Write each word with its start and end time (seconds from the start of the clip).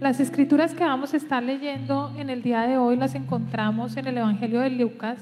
Las 0.00 0.18
escrituras 0.18 0.72
que 0.72 0.82
vamos 0.82 1.12
a 1.12 1.18
estar 1.18 1.42
leyendo 1.42 2.10
en 2.16 2.30
el 2.30 2.40
día 2.40 2.62
de 2.62 2.78
hoy 2.78 2.96
las 2.96 3.14
encontramos 3.14 3.98
en 3.98 4.06
el 4.06 4.16
Evangelio 4.16 4.60
de 4.60 4.70
Lucas, 4.70 5.18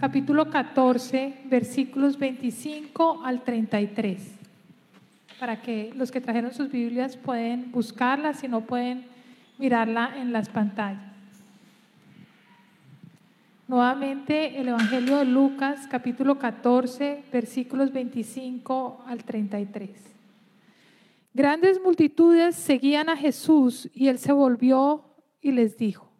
capítulo 0.00 0.48
14, 0.48 1.42
versículos 1.44 2.18
25 2.18 3.22
al 3.22 3.42
33. 3.42 4.34
Para 5.38 5.60
que 5.60 5.92
los 5.94 6.10
que 6.10 6.22
trajeron 6.22 6.54
sus 6.54 6.70
Biblias 6.70 7.18
pueden 7.18 7.70
buscarla, 7.70 8.32
si 8.32 8.48
no 8.48 8.62
pueden 8.62 9.04
mirarla 9.58 10.14
en 10.16 10.32
las 10.32 10.48
pantallas. 10.48 11.02
Nuevamente 13.68 14.58
el 14.58 14.68
Evangelio 14.68 15.18
de 15.18 15.26
Lucas, 15.26 15.86
capítulo 15.86 16.38
14, 16.38 17.24
versículos 17.30 17.92
25 17.92 19.04
al 19.06 19.22
33. 19.22 20.17
Grandes 21.38 21.80
multitudes 21.80 22.56
seguían 22.56 23.08
a 23.08 23.16
Jesús 23.16 23.88
y 23.94 24.08
él 24.08 24.18
se 24.18 24.32
volvió 24.32 25.14
y 25.40 25.52
les 25.52 25.76
dijo, 25.76 26.12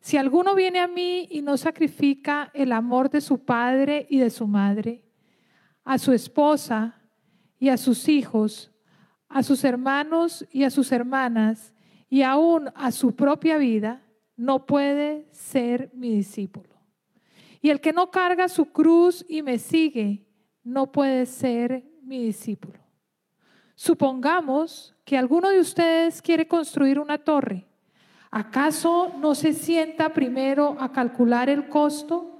si 0.00 0.16
alguno 0.16 0.54
viene 0.54 0.78
a 0.78 0.88
mí 0.88 1.28
y 1.30 1.42
no 1.42 1.58
sacrifica 1.58 2.50
el 2.54 2.72
amor 2.72 3.10
de 3.10 3.20
su 3.20 3.44
padre 3.44 4.06
y 4.08 4.18
de 4.20 4.30
su 4.30 4.46
madre, 4.46 5.04
a 5.84 5.98
su 5.98 6.14
esposa 6.14 6.98
y 7.58 7.68
a 7.68 7.76
sus 7.76 8.08
hijos, 8.08 8.72
a 9.28 9.42
sus 9.42 9.64
hermanos 9.64 10.46
y 10.50 10.64
a 10.64 10.70
sus 10.70 10.92
hermanas, 10.92 11.74
y 12.08 12.22
aún 12.22 12.70
a 12.74 12.92
su 12.92 13.14
propia 13.14 13.58
vida, 13.58 14.02
no 14.34 14.64
puede 14.64 15.28
ser 15.30 15.90
mi 15.92 16.08
discípulo. 16.08 16.74
Y 17.60 17.68
el 17.68 17.82
que 17.82 17.92
no 17.92 18.10
carga 18.10 18.48
su 18.48 18.72
cruz 18.72 19.26
y 19.28 19.42
me 19.42 19.58
sigue, 19.58 20.26
no 20.64 20.90
puede 20.90 21.26
ser 21.26 21.84
mi 22.02 22.24
discípulo. 22.24 22.85
Supongamos 23.76 24.94
que 25.04 25.18
alguno 25.18 25.50
de 25.50 25.60
ustedes 25.60 26.22
quiere 26.22 26.48
construir 26.48 26.98
una 26.98 27.18
torre. 27.18 27.66
¿Acaso 28.30 29.12
no 29.20 29.34
se 29.34 29.52
sienta 29.52 30.08
primero 30.14 30.76
a 30.80 30.90
calcular 30.92 31.50
el 31.50 31.68
costo 31.68 32.30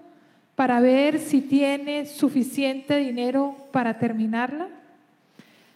para 0.55 0.81
ver 0.81 1.19
si 1.19 1.43
tiene 1.43 2.07
suficiente 2.07 2.97
dinero 2.97 3.55
para 3.71 3.99
terminarla? 3.99 4.69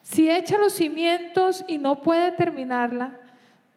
Si 0.02 0.30
echa 0.30 0.56
los 0.56 0.72
cimientos 0.72 1.62
y 1.68 1.76
no 1.76 2.00
puede 2.00 2.32
terminarla, 2.32 3.20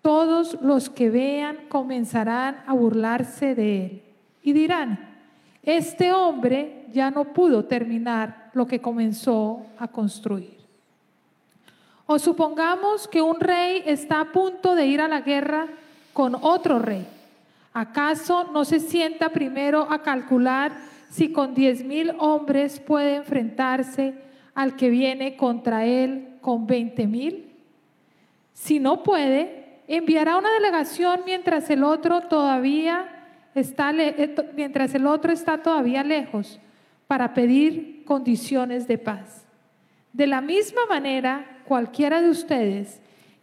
todos 0.02 0.58
los 0.62 0.90
que 0.90 1.10
vean 1.10 1.68
comenzarán 1.68 2.64
a 2.66 2.74
burlarse 2.74 3.56
de 3.56 3.86
él 3.86 4.04
y 4.42 4.54
dirán, 4.54 5.00
este 5.62 6.14
hombre 6.14 6.86
ya 6.94 7.12
no 7.12 7.34
pudo 7.34 7.66
terminar 7.66 8.52
lo 8.54 8.68
que 8.68 8.80
comenzó 8.82 9.66
a 9.78 9.88
construir. 9.90 10.63
O 12.06 12.20
supongamos 12.20 13.08
que 13.08 13.22
un 13.22 13.40
rey 13.40 13.84
está 13.86 14.20
a 14.20 14.32
punto 14.32 14.76
de 14.76 14.86
ir 14.86 15.02
a 15.02 15.08
la 15.08 15.22
guerra 15.22 15.68
con 16.12 16.36
otro 16.36 16.80
rey. 16.80 17.08
¿Acaso 17.74 18.50
no 18.52 18.66
se 18.66 18.80
sienta 18.80 19.30
primero 19.30 19.88
a 19.90 20.04
calcular 20.04 20.74
si 21.10 21.32
con 21.32 21.56
diez 21.56 21.84
mil 21.84 22.12
hombres 22.20 22.80
puede 22.80 23.16
enfrentarse 23.16 24.16
al 24.54 24.76
que 24.76 24.90
viene 24.90 25.36
contra 25.38 25.86
él 25.86 26.38
con 26.42 26.68
veinte 26.68 27.08
mil? 27.08 27.50
Si 28.54 28.80
no 28.80 29.02
puede, 29.02 29.80
enviará 29.88 30.38
una 30.38 30.52
delegación 30.54 31.22
mientras 31.26 31.70
el 31.70 31.84
otro 31.84 32.22
todavía 32.22 33.10
está 33.56 33.92
eh, 33.92 34.36
mientras 34.56 34.94
el 34.94 35.08
otro 35.08 35.32
está 35.32 35.58
todavía 35.58 36.04
lejos 36.04 36.60
para 37.08 37.34
pedir 37.34 38.04
condiciones 38.06 38.88
de 38.88 38.98
paz. 38.98 39.46
De 40.12 40.28
la 40.28 40.42
misma 40.42 40.82
manera, 40.88 41.53
cualquiera 41.64 42.22
de 42.22 42.30
ustedes 42.30 43.00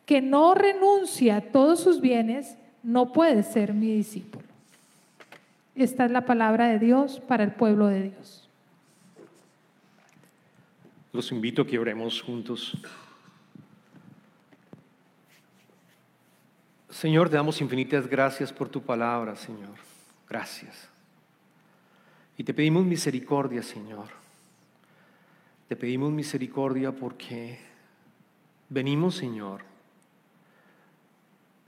que 0.06 0.20
no 0.20 0.54
renuncia 0.54 1.36
a 1.36 1.40
todos 1.40 1.80
sus 1.80 2.00
bienes 2.00 2.56
no 2.82 3.12
puede 3.12 3.42
ser 3.42 3.74
mi 3.74 3.94
discípulo. 3.94 4.44
Esta 5.74 6.04
es 6.04 6.10
la 6.10 6.24
palabra 6.24 6.68
de 6.68 6.78
Dios 6.78 7.20
para 7.20 7.44
el 7.44 7.52
pueblo 7.52 7.86
de 7.86 8.10
Dios. 8.10 8.48
Los 11.12 11.32
invito 11.32 11.62
a 11.62 11.66
que 11.66 11.78
oremos 11.78 12.20
juntos. 12.20 12.76
Señor, 16.88 17.28
te 17.28 17.36
damos 17.36 17.60
infinitas 17.60 18.06
gracias 18.06 18.52
por 18.52 18.68
tu 18.68 18.82
palabra, 18.82 19.36
Señor. 19.36 19.74
Gracias. 20.28 20.88
Y 22.36 22.44
te 22.44 22.52
pedimos 22.52 22.84
misericordia, 22.84 23.62
Señor. 23.62 24.06
Te 25.68 25.76
pedimos 25.76 26.10
misericordia 26.10 26.92
porque 26.92 27.69
venimos, 28.70 29.16
Señor, 29.16 29.62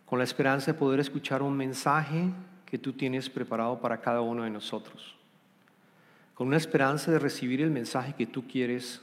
con 0.07 0.19
la 0.19 0.25
esperanza 0.25 0.73
de 0.73 0.79
poder 0.79 1.01
escuchar 1.01 1.43
un 1.43 1.57
mensaje 1.57 2.31
que 2.65 2.79
tú 2.79 2.95
tienes 2.95 3.29
preparado 3.29 3.81
para 3.81 4.01
cada 4.01 4.23
uno 4.23 4.45
de 4.45 4.51
nosotros. 4.51 5.17
Con 6.35 6.47
una 6.47 6.57
esperanza 6.57 7.11
de 7.11 7.19
recibir 7.19 7.61
el 7.61 7.71
mensaje 7.71 8.15
que 8.15 8.27
tú 8.27 8.47
quieres 8.47 9.03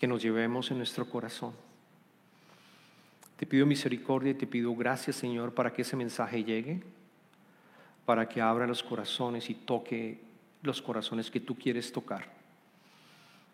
que 0.00 0.08
nos 0.08 0.22
llevemos 0.22 0.70
en 0.70 0.78
nuestro 0.78 1.08
corazón. 1.08 1.52
Te 3.36 3.46
pido 3.46 3.66
misericordia 3.66 4.32
y 4.32 4.34
te 4.34 4.46
pido 4.46 4.74
gracias, 4.74 5.16
Señor, 5.16 5.54
para 5.54 5.72
que 5.72 5.82
ese 5.82 5.96
mensaje 5.96 6.42
llegue, 6.42 6.82
para 8.04 8.28
que 8.28 8.40
abra 8.40 8.66
los 8.66 8.82
corazones 8.82 9.50
y 9.50 9.54
toque 9.54 10.20
los 10.62 10.80
corazones 10.80 11.30
que 11.30 11.40
tú 11.40 11.56
quieres 11.56 11.92
tocar. 11.92 12.26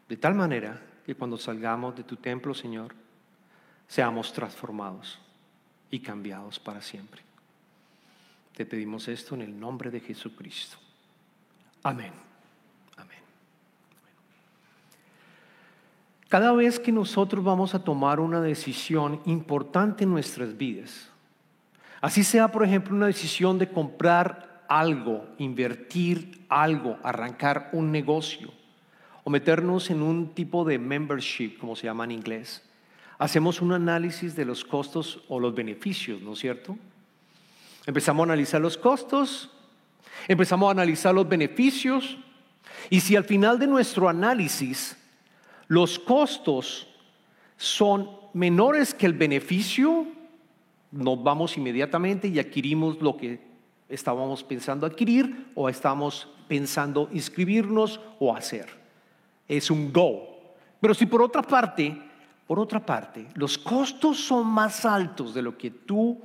De 0.09 0.17
tal 0.17 0.35
manera 0.35 0.81
que 1.07 1.15
cuando 1.15 1.39
salgamos 1.39 1.97
de 1.97 2.05
tu 2.05 2.17
templo, 2.17 2.55
Señor, 2.55 2.95
seamos 3.91 4.33
transformados 4.33 5.19
y 5.91 5.99
cambiados 5.99 6.61
para 6.61 6.81
siempre. 6.81 7.23
Te 8.55 8.65
pedimos 8.65 9.09
esto 9.09 9.35
en 9.35 9.43
el 9.43 9.59
nombre 9.59 9.91
de 9.91 9.99
Jesucristo. 9.99 10.77
Amén. 11.83 12.13
Cada 16.29 16.53
vez 16.53 16.79
que 16.79 16.93
nosotros 16.93 17.43
vamos 17.43 17.75
a 17.75 17.83
tomar 17.83 18.21
una 18.21 18.41
decisión 18.41 19.21
importante 19.25 20.05
en 20.05 20.11
nuestras 20.11 20.57
vidas, 20.57 21.11
así 22.01 22.23
sea 22.23 22.53
por 22.53 22.63
ejemplo 22.63 22.95
una 22.95 23.07
decisión 23.07 23.59
de 23.59 23.69
comprar 23.69 24.65
algo, 24.69 25.27
invertir 25.39 26.47
algo, 26.49 26.97
arrancar 27.03 27.71
un 27.73 27.91
negocio 27.91 28.53
o 29.25 29.31
meternos 29.31 29.91
en 29.91 30.03
un 30.03 30.33
tipo 30.33 30.65
de 30.65 30.79
membership, 30.79 31.59
como 31.59 31.75
se 31.75 31.89
llama 31.89 32.05
en 32.05 32.13
inglés, 32.13 32.63
hacemos 33.21 33.61
un 33.61 33.73
análisis 33.73 34.35
de 34.35 34.47
los 34.47 34.65
costos 34.65 35.21
o 35.29 35.39
los 35.39 35.55
beneficios, 35.55 36.23
¿no 36.23 36.33
es 36.33 36.39
cierto? 36.39 36.79
Empezamos 37.85 38.23
a 38.23 38.33
analizar 38.33 38.63
los 38.63 38.79
costos, 38.79 39.51
empezamos 40.27 40.69
a 40.69 40.71
analizar 40.71 41.15
los 41.15 41.29
beneficios 41.29 42.17
y 42.89 43.01
si 43.01 43.17
al 43.17 43.25
final 43.25 43.59
de 43.59 43.67
nuestro 43.67 44.09
análisis 44.09 44.97
los 45.69 45.99
costos 45.99 46.89
son 47.59 48.09
menores 48.33 48.95
que 48.95 49.05
el 49.05 49.13
beneficio, 49.13 50.07
nos 50.91 51.23
vamos 51.23 51.59
inmediatamente 51.59 52.27
y 52.27 52.39
adquirimos 52.39 53.03
lo 53.03 53.19
que 53.19 53.39
estábamos 53.91 54.43
pensando 54.43 54.87
adquirir 54.87 55.51
o 55.55 55.69
estamos 55.69 56.27
pensando 56.49 57.11
inscribirnos 57.13 58.01
o 58.19 58.35
hacer. 58.35 58.67
Es 59.47 59.71
un 59.71 59.93
go. 59.93 60.55
Pero 60.81 60.95
si 60.95 61.05
por 61.05 61.21
otra 61.21 61.43
parte, 61.43 62.10
por 62.51 62.59
otra 62.59 62.85
parte, 62.85 63.29
los 63.35 63.57
costos 63.57 64.19
son 64.19 64.45
más 64.45 64.85
altos 64.85 65.35
de 65.35 65.41
lo 65.41 65.57
que 65.57 65.71
tú 65.71 66.21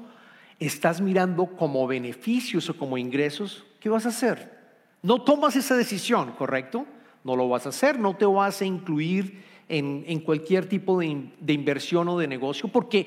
estás 0.57 0.99
mirando 0.99 1.45
como 1.45 1.85
beneficios 1.85 2.67
o 2.67 2.75
como 2.75 2.97
ingresos, 2.97 3.63
¿qué 3.79 3.89
vas 3.89 4.07
a 4.07 4.09
hacer? 4.09 4.57
No 5.03 5.21
tomas 5.21 5.55
esa 5.55 5.77
decisión, 5.77 6.31
¿correcto? 6.31 6.87
no 7.25 7.35
lo 7.35 7.47
vas 7.47 7.67
a 7.67 7.69
hacer, 7.69 7.99
no 7.99 8.15
te 8.15 8.25
vas 8.25 8.61
a 8.61 8.65
incluir 8.65 9.43
en, 9.69 10.19
cualquier 10.21 10.67
tipo 10.67 10.99
de, 10.99 11.07
inversión 11.47 12.07
o 12.07 12.17
de 12.17 12.27
negocio 12.27 12.69
porque 12.69 13.05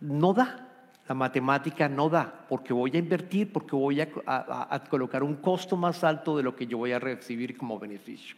no 0.00 0.32
da. 0.34 0.68
La 1.08 1.16
matemática 1.16 1.88
no 1.88 2.08
da, 2.08 2.46
porque 2.48 2.72
voy 2.72 2.92
a 2.94 2.98
invertir, 2.98 3.52
porque 3.52 3.74
voy 3.74 4.00
a, 4.00 4.82
colocar 4.88 5.24
un 5.24 5.34
costo 5.34 5.76
más 5.76 6.04
alto 6.04 6.36
de 6.36 6.44
lo 6.44 6.54
que 6.54 6.68
yo 6.68 6.78
voy 6.78 6.92
a 6.92 7.00
recibir 7.00 7.56
como 7.56 7.80
beneficio. 7.80 8.36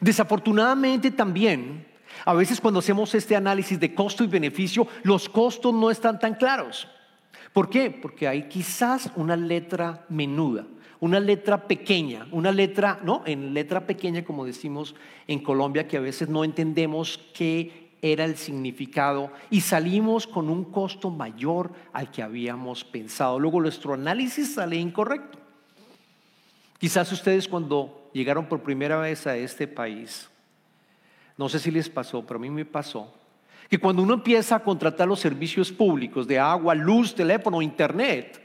Desafortunadamente 0.00 1.10
también, 1.10 1.86
a 2.24 2.34
veces 2.34 2.60
cuando 2.60 2.80
hacemos 2.80 3.14
este 3.14 3.36
análisis 3.36 3.78
de 3.78 3.94
costo 3.94 4.24
y 4.24 4.28
beneficio, 4.28 4.86
los 5.02 5.28
costos 5.28 5.72
no 5.74 5.90
están 5.90 6.18
tan 6.18 6.34
claros. 6.34 6.88
¿Por 7.52 7.70
qué? 7.70 7.90
Porque 7.90 8.28
hay 8.28 8.48
quizás 8.48 9.10
una 9.16 9.36
letra 9.36 10.04
menuda 10.08 10.66
una 11.00 11.20
letra 11.20 11.66
pequeña, 11.68 12.26
una 12.30 12.52
letra, 12.52 13.00
¿no? 13.02 13.22
En 13.26 13.52
letra 13.52 13.86
pequeña, 13.86 14.24
como 14.24 14.44
decimos 14.44 14.94
en 15.26 15.40
Colombia, 15.40 15.86
que 15.86 15.96
a 15.96 16.00
veces 16.00 16.28
no 16.28 16.44
entendemos 16.44 17.20
qué 17.34 17.90
era 18.02 18.24
el 18.24 18.36
significado 18.36 19.30
y 19.50 19.60
salimos 19.60 20.26
con 20.26 20.48
un 20.48 20.64
costo 20.64 21.10
mayor 21.10 21.72
al 21.92 22.10
que 22.10 22.22
habíamos 22.22 22.84
pensado. 22.84 23.38
Luego 23.38 23.60
nuestro 23.60 23.94
análisis 23.94 24.54
sale 24.54 24.76
incorrecto. 24.76 25.38
Quizás 26.78 27.10
ustedes 27.12 27.48
cuando 27.48 28.10
llegaron 28.12 28.46
por 28.46 28.62
primera 28.62 28.98
vez 28.98 29.26
a 29.26 29.36
este 29.36 29.66
país, 29.66 30.28
no 31.36 31.48
sé 31.48 31.58
si 31.58 31.70
les 31.70 31.88
pasó, 31.88 32.24
pero 32.24 32.38
a 32.38 32.42
mí 32.42 32.50
me 32.50 32.64
pasó, 32.64 33.12
Que 33.68 33.78
cuando 33.78 34.02
uno 34.02 34.14
empieza 34.14 34.56
a 34.56 34.60
contratar 34.60 35.08
los 35.08 35.20
servicios 35.20 35.72
públicos 35.72 36.26
de 36.26 36.38
agua, 36.38 36.74
luz, 36.74 37.14
teléfono, 37.14 37.60
internet, 37.60 38.40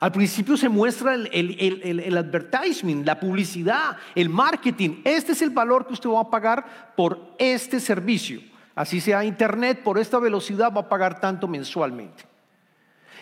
al 0.00 0.12
principio 0.12 0.56
se 0.56 0.68
muestra 0.68 1.14
el, 1.14 1.28
el, 1.32 2.16
advertisement, 2.16 3.06
la 3.06 3.18
publicidad, 3.18 3.96
el 4.14 4.28
marketing. 4.28 5.00
Este 5.04 5.32
es 5.32 5.42
el 5.42 5.50
valor 5.50 5.86
que 5.86 5.92
usted 5.92 6.10
va 6.10 6.20
a 6.20 6.30
pagar 6.30 6.92
por 6.96 7.34
este 7.38 7.80
servicio. 7.80 8.40
Así 8.74 9.00
sea 9.00 9.24
internet, 9.24 9.82
por 9.82 9.98
esta 9.98 10.18
velocidad 10.18 10.72
va 10.74 10.82
a 10.82 10.88
pagar 10.88 11.20
tanto 11.20 11.46
mensualmente. 11.46 12.24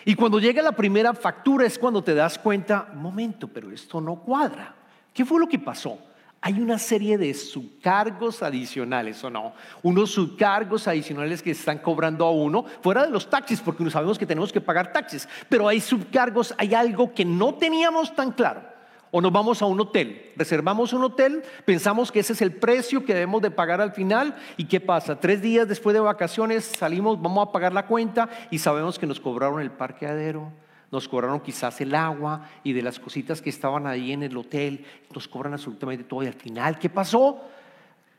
Y 0.05 0.15
cuando 0.15 0.39
llega 0.39 0.61
la 0.61 0.73
primera 0.73 1.13
factura 1.13 1.65
es 1.65 1.77
cuando 1.77 2.03
te 2.03 2.13
das 2.13 2.37
cuenta, 2.37 2.89
momento, 2.95 3.47
pero 3.47 3.71
esto 3.71 4.01
no 4.01 4.15
cuadra. 4.15 4.75
¿Qué 5.13 5.23
fue 5.23 5.39
lo 5.39 5.47
que 5.47 5.59
pasó? 5.59 5.99
Hay 6.45 6.59
una 6.59 6.77
serie 6.77 7.17
de 7.17 7.33
subcargos 7.33 8.43
adicionales, 8.43 9.23
¿o 9.23 9.29
no? 9.29 9.53
Unos 9.81 10.11
subcargos 10.11 10.89
adicionales 10.89 11.41
que 11.41 11.51
están 11.51 11.77
cobrando 11.77 12.25
a 12.25 12.31
uno, 12.31 12.65
fuera 12.81 13.05
de 13.05 13.11
los 13.11 13.29
taxis, 13.29 13.61
porque 13.61 13.89
sabemos 13.89 14.19
que 14.19 14.25
tenemos 14.25 14.51
que 14.51 14.59
pagar 14.59 14.91
taxis, 14.91 15.25
pero 15.47 15.69
hay 15.69 15.79
subcargos, 15.79 16.53
hay 16.57 16.73
algo 16.73 17.13
que 17.13 17.23
no 17.23 17.53
teníamos 17.53 18.13
tan 18.13 18.33
claro 18.33 18.61
o 19.09 19.21
nos 19.21 19.31
vamos 19.31 19.61
a 19.61 19.67
un 19.67 19.79
hotel. 19.79 20.33
Reservamos 20.35 20.91
un 20.91 21.05
hotel, 21.05 21.43
pensamos 21.63 22.11
que 22.11 22.19
ese 22.19 22.33
es 22.33 22.41
el 22.41 22.51
precio 22.51 23.05
que 23.05 23.13
debemos 23.13 23.41
de 23.41 23.49
pagar 23.49 23.79
al 23.79 23.93
final 23.93 24.35
y 24.57 24.65
¿qué 24.65 24.81
pasa? 24.81 25.17
Tres 25.17 25.41
días 25.41 25.65
después 25.65 25.93
de 25.93 26.01
vacaciones 26.01 26.65
salimos, 26.65 27.21
vamos 27.21 27.47
a 27.47 27.53
pagar 27.53 27.71
la 27.71 27.87
cuenta 27.87 28.27
y 28.51 28.59
sabemos 28.59 28.99
que 28.99 29.07
nos 29.07 29.21
cobraron 29.21 29.61
el 29.61 29.71
parqueadero, 29.71 30.51
nos 30.93 31.07
cobraron 31.07 31.39
quizás 31.39 31.81
el 31.81 31.95
agua 31.95 32.47
y 32.63 32.71
de 32.71 32.83
las 32.83 32.99
cositas 32.99 33.41
que 33.41 33.49
estaban 33.49 33.87
ahí 33.87 34.11
en 34.11 34.21
el 34.21 34.37
hotel, 34.37 34.85
nos 35.11 35.27
cobran 35.27 35.53
absolutamente 35.53 36.03
todo 36.03 36.21
y 36.21 36.27
al 36.27 36.35
final, 36.35 36.77
¿qué 36.77 36.87
pasó? 36.87 37.41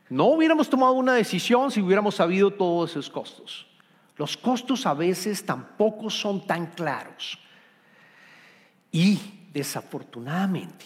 No 0.09 0.25
hubiéramos 0.25 0.69
tomado 0.69 0.91
una 0.91 1.13
decisión 1.13 1.71
si 1.71 1.81
hubiéramos 1.81 2.15
sabido 2.15 2.51
todos 2.51 2.91
esos 2.91 3.09
costos. 3.09 3.65
Los 4.17 4.35
costos 4.35 4.85
a 4.85 4.93
veces 4.93 5.45
tampoco 5.45 6.09
son 6.09 6.45
tan 6.45 6.65
claros. 6.65 7.39
Y 8.91 9.21
desafortunadamente, 9.53 10.85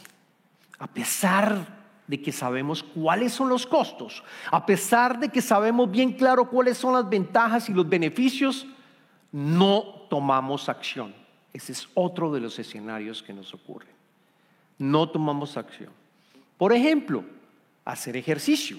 a 0.78 0.86
pesar 0.86 1.80
de 2.06 2.22
que 2.22 2.32
sabemos 2.32 2.84
cuáles 2.84 3.34
son 3.34 3.50
los 3.50 3.66
costos, 3.66 4.24
a 4.52 4.64
pesar 4.64 5.20
de 5.20 5.30
que 5.30 5.42
sabemos 5.42 5.90
bien 5.90 6.14
claro 6.14 6.52
cuáles 6.52 6.78
son 6.78 6.94
las 6.94 7.10
ventajas 7.10 7.68
y 7.68 7.74
los 7.74 7.90
beneficios, 7.90 8.68
no 9.32 10.06
tomamos 10.08 10.70
acción. 10.70 11.19
Ese 11.54 11.72
es 11.72 11.90
otro 11.94 12.32
de 12.32 12.40
los 12.40 12.60
escenarios 12.60 13.24
que 13.24 13.34
nos 13.34 13.54
ocurren. 13.54 13.94
No 14.78 15.10
tomamos 15.10 15.58
acción. 15.58 15.92
Por 16.58 16.74
ejemplo, 16.74 17.24
hacer 17.86 18.18
ejercicio. 18.18 18.78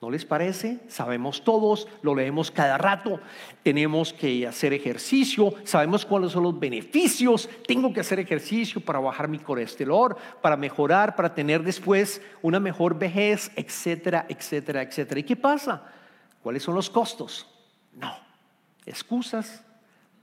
¿No 0.00 0.10
les 0.10 0.24
parece? 0.24 0.80
Sabemos 0.88 1.44
todos, 1.44 1.86
lo 2.02 2.16
leemos 2.16 2.50
cada 2.50 2.76
rato, 2.76 3.20
tenemos 3.62 4.12
que 4.12 4.44
hacer 4.48 4.72
ejercicio, 4.72 5.54
sabemos 5.62 6.04
cuáles 6.04 6.32
son 6.32 6.42
los 6.42 6.58
beneficios, 6.58 7.48
tengo 7.68 7.92
que 7.92 8.00
hacer 8.00 8.18
ejercicio 8.18 8.80
para 8.80 8.98
bajar 8.98 9.28
mi 9.28 9.38
colesterol, 9.38 10.16
para 10.40 10.56
mejorar, 10.56 11.14
para 11.14 11.32
tener 11.32 11.62
después 11.62 12.20
una 12.42 12.58
mejor 12.58 12.98
vejez, 12.98 13.52
etcétera, 13.54 14.26
etcétera, 14.28 14.82
etcétera. 14.82 15.20
¿Y 15.20 15.22
qué 15.22 15.36
pasa? 15.36 15.84
¿Cuáles 16.42 16.64
son 16.64 16.74
los 16.74 16.90
costos? 16.90 17.46
No, 17.94 18.12
excusas, 18.84 19.62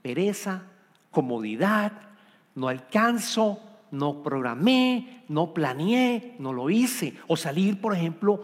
pereza, 0.02 0.62
comodidad, 1.10 1.92
no 2.54 2.68
alcanzo, 2.68 3.60
no 3.90 4.22
programé, 4.22 5.24
no 5.28 5.52
planeé, 5.52 6.36
no 6.38 6.52
lo 6.52 6.70
hice. 6.70 7.14
O 7.26 7.36
salir, 7.36 7.80
por 7.80 7.94
ejemplo, 7.94 8.42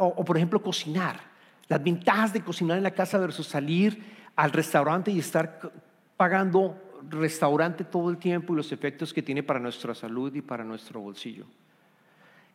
o, 0.00 0.24
por 0.24 0.36
ejemplo 0.36 0.62
cocinar. 0.62 1.20
Las 1.68 1.82
ventajas 1.82 2.32
de 2.32 2.42
cocinar 2.42 2.76
en 2.76 2.84
la 2.84 2.92
casa 2.92 3.18
versus 3.18 3.46
salir 3.46 4.16
al 4.36 4.52
restaurante 4.52 5.10
y 5.10 5.18
estar 5.18 5.72
pagando 6.16 6.80
restaurante 7.08 7.84
todo 7.84 8.10
el 8.10 8.18
tiempo 8.18 8.52
y 8.52 8.56
los 8.56 8.72
efectos 8.72 9.12
que 9.12 9.22
tiene 9.22 9.42
para 9.42 9.60
nuestra 9.60 9.94
salud 9.94 10.34
y 10.34 10.42
para 10.42 10.64
nuestro 10.64 11.00
bolsillo. 11.00 11.44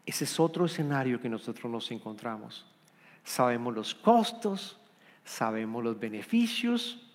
Ese 0.05 0.23
es 0.23 0.39
otro 0.39 0.65
escenario 0.65 1.21
que 1.21 1.29
nosotros 1.29 1.71
nos 1.71 1.91
encontramos. 1.91 2.65
Sabemos 3.23 3.73
los 3.73 3.93
costos, 3.93 4.79
sabemos 5.23 5.83
los 5.83 5.99
beneficios, 5.99 7.10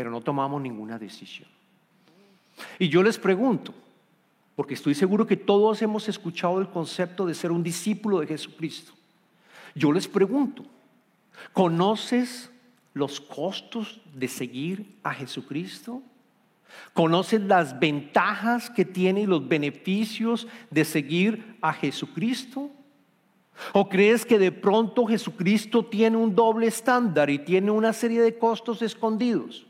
pero 0.00 0.10
no 0.10 0.22
tomamos 0.22 0.62
ninguna 0.62 0.98
decisión. 0.98 1.46
Y 2.78 2.88
yo 2.88 3.02
les 3.02 3.18
pregunto, 3.18 3.74
porque 4.56 4.72
estoy 4.72 4.94
seguro 4.94 5.26
que 5.26 5.36
todos 5.36 5.82
hemos 5.82 6.08
escuchado 6.08 6.58
el 6.58 6.70
concepto 6.70 7.26
de 7.26 7.34
ser 7.34 7.52
un 7.52 7.62
discípulo 7.62 8.20
de 8.20 8.26
Jesucristo. 8.26 8.94
Yo 9.74 9.92
les 9.92 10.08
pregunto, 10.08 10.64
¿conoces 11.52 12.50
los 12.94 13.20
costos 13.20 14.00
de 14.14 14.26
seguir 14.26 14.96
a 15.02 15.12
Jesucristo? 15.12 16.00
¿Conoces 16.94 17.42
las 17.42 17.78
ventajas 17.78 18.70
que 18.70 18.86
tiene 18.86 19.20
y 19.20 19.26
los 19.26 19.46
beneficios 19.46 20.48
de 20.70 20.86
seguir 20.86 21.58
a 21.60 21.74
Jesucristo? 21.74 22.70
¿O 23.74 23.86
crees 23.86 24.24
que 24.24 24.38
de 24.38 24.50
pronto 24.50 25.04
Jesucristo 25.04 25.84
tiene 25.84 26.16
un 26.16 26.34
doble 26.34 26.68
estándar 26.68 27.28
y 27.28 27.38
tiene 27.38 27.70
una 27.70 27.92
serie 27.92 28.22
de 28.22 28.38
costos 28.38 28.80
escondidos? 28.80 29.66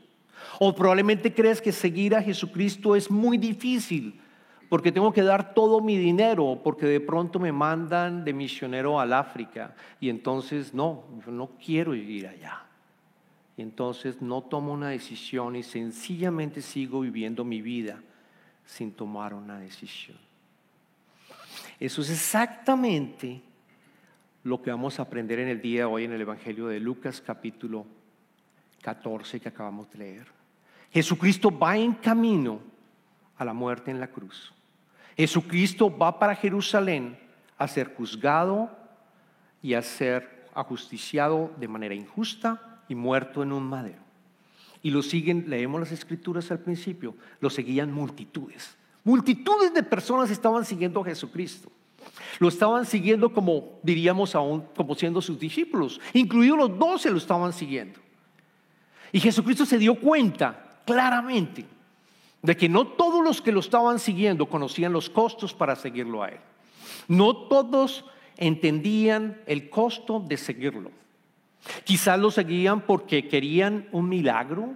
¿O 0.59 0.73
probablemente 0.75 1.33
crees 1.33 1.61
que 1.61 1.71
seguir 1.71 2.15
a 2.15 2.21
Jesucristo 2.21 2.95
es 2.95 3.09
muy 3.09 3.37
difícil 3.37 4.19
porque 4.71 4.93
tengo 4.93 5.11
que 5.11 5.21
dar 5.21 5.53
todo 5.53 5.81
mi 5.81 5.97
dinero, 5.97 6.61
porque 6.63 6.85
de 6.85 7.01
pronto 7.01 7.41
me 7.41 7.51
mandan 7.51 8.23
de 8.23 8.31
misionero 8.31 9.01
al 9.01 9.11
África 9.11 9.75
y 9.99 10.07
entonces 10.07 10.73
no, 10.73 11.03
yo 11.25 11.31
no 11.33 11.49
quiero 11.63 11.93
ir 11.93 12.25
allá. 12.25 12.63
Y 13.57 13.63
entonces 13.63 14.21
no 14.21 14.43
tomo 14.43 14.71
una 14.71 14.87
decisión 14.87 15.57
y 15.57 15.63
sencillamente 15.63 16.61
sigo 16.61 17.01
viviendo 17.01 17.43
mi 17.43 17.61
vida 17.61 18.01
sin 18.63 18.93
tomar 18.93 19.33
una 19.33 19.59
decisión. 19.59 20.17
Eso 21.77 22.01
es 22.01 22.09
exactamente 22.09 23.41
lo 24.45 24.61
que 24.61 24.71
vamos 24.71 24.99
a 24.99 25.03
aprender 25.03 25.39
en 25.39 25.49
el 25.49 25.61
día 25.61 25.81
de 25.81 25.85
hoy 25.85 26.05
en 26.05 26.13
el 26.13 26.21
Evangelio 26.21 26.67
de 26.67 26.79
Lucas 26.79 27.19
capítulo 27.19 27.85
14 28.81 29.39
que 29.39 29.49
acabamos 29.49 29.89
de 29.91 29.99
leer. 29.99 30.27
Jesucristo 30.91 31.57
va 31.57 31.77
en 31.77 31.93
camino 31.93 32.59
a 33.37 33.45
la 33.45 33.53
muerte 33.53 33.91
en 33.91 33.99
la 33.99 34.07
cruz. 34.07 34.53
Jesucristo 35.15 35.95
va 35.95 36.19
para 36.19 36.35
Jerusalén 36.35 37.17
a 37.57 37.67
ser 37.67 37.95
juzgado 37.95 38.69
y 39.61 39.73
a 39.73 39.81
ser 39.81 40.47
ajusticiado 40.53 41.51
de 41.57 41.67
manera 41.67 41.93
injusta 41.93 42.81
y 42.87 42.95
muerto 42.95 43.43
en 43.43 43.51
un 43.51 43.63
madero. 43.63 44.01
Y 44.83 44.89
lo 44.89 45.01
siguen, 45.01 45.45
leemos 45.47 45.79
las 45.79 45.91
escrituras 45.91 46.49
al 46.51 46.59
principio, 46.59 47.15
lo 47.39 47.49
seguían 47.49 47.91
multitudes. 47.93 48.75
Multitudes 49.03 49.73
de 49.73 49.83
personas 49.83 50.29
estaban 50.29 50.65
siguiendo 50.65 51.01
a 51.01 51.05
Jesucristo. 51.05 51.71
Lo 52.39 52.47
estaban 52.47 52.85
siguiendo 52.85 53.31
como 53.31 53.79
diríamos 53.83 54.35
aún, 54.35 54.63
como 54.75 54.95
siendo 54.95 55.21
sus 55.21 55.39
discípulos. 55.39 56.01
Incluidos 56.13 56.57
los 56.57 56.79
doce 56.79 57.11
lo 57.11 57.17
estaban 57.17 57.53
siguiendo. 57.53 57.99
Y 59.11 59.19
Jesucristo 59.19 59.65
se 59.65 59.77
dio 59.77 59.95
cuenta 59.95 60.79
claramente 60.85 61.65
de 62.41 62.57
que 62.57 62.69
no 62.69 62.87
todos 62.87 63.23
los 63.23 63.41
que 63.41 63.51
lo 63.51 63.59
estaban 63.59 63.99
siguiendo 63.99 64.47
conocían 64.47 64.93
los 64.93 65.09
costos 65.09 65.53
para 65.53 65.75
seguirlo 65.75 66.23
a 66.23 66.29
él. 66.29 66.39
No 67.07 67.35
todos 67.35 68.05
entendían 68.37 69.41
el 69.45 69.69
costo 69.69 70.23
de 70.25 70.37
seguirlo. 70.37 70.91
Quizás 71.83 72.19
lo 72.19 72.31
seguían 72.31 72.81
porque 72.81 73.27
querían 73.27 73.87
un 73.91 74.09
milagro, 74.09 74.73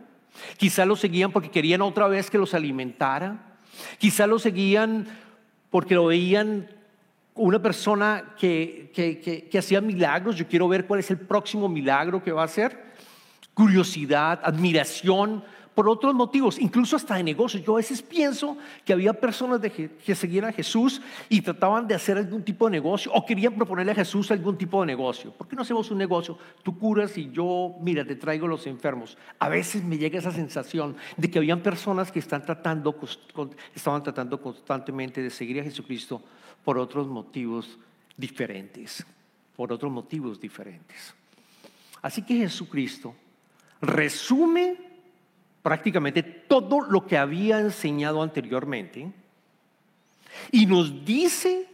quizás 0.58 0.88
lo 0.88 0.96
seguían 0.96 1.32
porque 1.32 1.50
querían 1.50 1.82
otra 1.82 2.08
vez 2.08 2.30
que 2.30 2.38
los 2.38 2.54
alimentara, 2.54 3.58
quizás 3.98 4.30
lo 4.30 4.38
seguían 4.38 5.08
porque 5.72 5.96
lo 5.96 6.06
veían 6.06 6.70
una 7.34 7.62
persona 7.62 8.36
que, 8.40 8.92
que, 8.94 9.50
que 9.50 9.58
hacía 9.58 9.82
milagros, 9.82 10.36
yo 10.36 10.48
quiero 10.48 10.68
ver 10.68 10.86
cuál 10.86 11.00
es 11.00 11.10
el 11.10 11.18
próximo 11.18 11.68
milagro 11.68 12.24
que 12.24 12.32
va 12.32 12.44
a 12.44 12.46
hacer, 12.46 12.94
curiosidad, 13.56 14.42
admiración 14.44 15.44
por 15.74 15.90
otros 15.90 16.14
motivos, 16.14 16.58
incluso 16.58 16.96
hasta 16.96 17.16
de 17.16 17.24
negocios. 17.24 17.64
Yo 17.64 17.74
a 17.74 17.78
veces 17.78 18.02
pienso 18.02 18.58
que 18.86 18.94
había 18.94 19.14
personas 19.14 19.60
que 19.60 20.16
seguían 20.16 20.46
a 20.46 20.54
Jesús 20.54 21.02
y 21.28 21.42
trataban 21.42 21.86
de 21.86 21.96
hacer 21.96 22.18
algún 22.18 22.44
tipo 22.44 22.66
de 22.66 22.72
negocio 22.72 23.12
o 23.14 23.26
querían 23.26 23.54
proponerle 23.56 23.92
a 23.92 23.96
Jesús 23.96 24.32
algún 24.32 24.58
tipo 24.58 24.80
de 24.80 24.88
negocio. 24.88 25.32
¿Por 25.32 25.48
qué 25.48 25.56
no 25.56 25.64
hacemos 25.64 25.92
un 25.92 25.98
negocio? 25.98 26.38
Tú 26.64 26.80
curas 26.80 27.18
y 27.18 27.30
yo, 27.30 27.76
mira, 27.82 28.06
te 28.06 28.16
traigo 28.16 28.48
los 28.48 28.66
enfermos. 28.68 29.18
A 29.38 29.50
veces 29.50 29.84
me 29.84 29.98
llega 29.98 30.18
esa 30.18 30.32
sensación 30.32 30.96
de 31.18 31.30
que 31.30 31.40
habían 31.40 31.62
personas 31.62 32.10
que 32.10 32.20
están 32.20 32.46
tratando, 32.46 32.96
estaban 33.74 34.02
tratando 34.02 34.42
constantemente 34.42 35.22
de 35.22 35.30
seguir 35.30 35.60
a 35.60 35.64
Jesucristo 35.64 36.22
por 36.64 36.78
otros 36.78 37.06
motivos 37.06 37.78
diferentes, 38.16 39.06
por 39.58 39.74
otros 39.74 39.92
motivos 39.92 40.40
diferentes. 40.40 41.14
Así 42.02 42.22
que 42.22 42.36
Jesucristo 42.36 43.14
resume 43.82 44.78
prácticamente 45.62 46.24
todo 46.24 46.82
lo 46.82 47.08
que 47.08 47.18
había 47.18 47.60
enseñado 47.60 48.22
anteriormente 48.22 49.12
y 50.52 50.66
nos 50.66 51.06
dice 51.06 51.68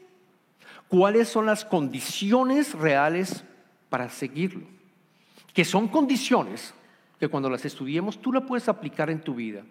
cuáles 0.88 1.29
son 1.29 1.46
las 1.46 1.65
condiciones 1.65 2.74
reales 2.74 3.43
para 3.89 4.10
seguirlo, 4.10 4.65
que 5.53 5.65
son 5.65 5.88
condiciones 5.88 6.74
que 7.20 7.27
cuando 7.27 7.50
las 7.50 7.65
estudiemos 7.65 8.22
tú 8.22 8.31
la 8.31 8.41
puedes 8.41 8.70
aplicar 8.70 9.10
en 9.10 9.22
tu 9.22 9.36
vida 9.36 9.63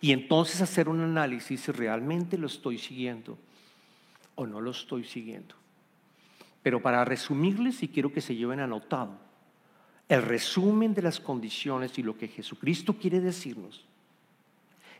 y 0.00 0.12
entonces 0.12 0.60
hacer 0.60 0.88
un 0.88 1.00
análisis 1.00 1.60
si 1.60 1.72
realmente 1.72 2.36
lo 2.36 2.48
estoy 2.48 2.78
siguiendo 2.78 3.38
o 4.34 4.46
no 4.46 4.60
lo 4.60 4.70
estoy 4.70 5.04
siguiendo. 5.04 5.54
Pero 6.62 6.82
para 6.82 7.04
resumirles, 7.04 7.82
y 7.82 7.88
quiero 7.88 8.12
que 8.12 8.20
se 8.20 8.34
lleven 8.34 8.60
anotado, 8.60 9.18
el 10.08 10.22
resumen 10.22 10.94
de 10.94 11.02
las 11.02 11.18
condiciones 11.18 11.98
y 11.98 12.02
lo 12.02 12.16
que 12.16 12.28
Jesucristo 12.28 12.94
quiere 12.94 13.20
decirnos 13.20 13.84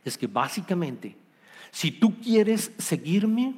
es 0.03 0.17
que 0.17 0.27
básicamente, 0.27 1.15
si 1.71 1.91
tú 1.91 2.19
quieres 2.19 2.71
seguirme, 2.77 3.55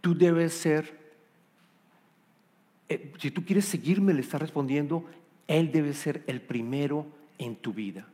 tú 0.00 0.16
debes 0.16 0.54
ser, 0.54 0.98
eh, 2.88 3.12
si 3.18 3.30
tú 3.30 3.44
quieres 3.44 3.66
seguirme, 3.66 4.14
le 4.14 4.20
está 4.20 4.38
respondiendo, 4.38 5.04
Él 5.46 5.72
debe 5.72 5.92
ser 5.94 6.22
el 6.26 6.40
primero 6.40 7.06
en 7.38 7.56
tu 7.56 7.72
vida. 7.72 8.06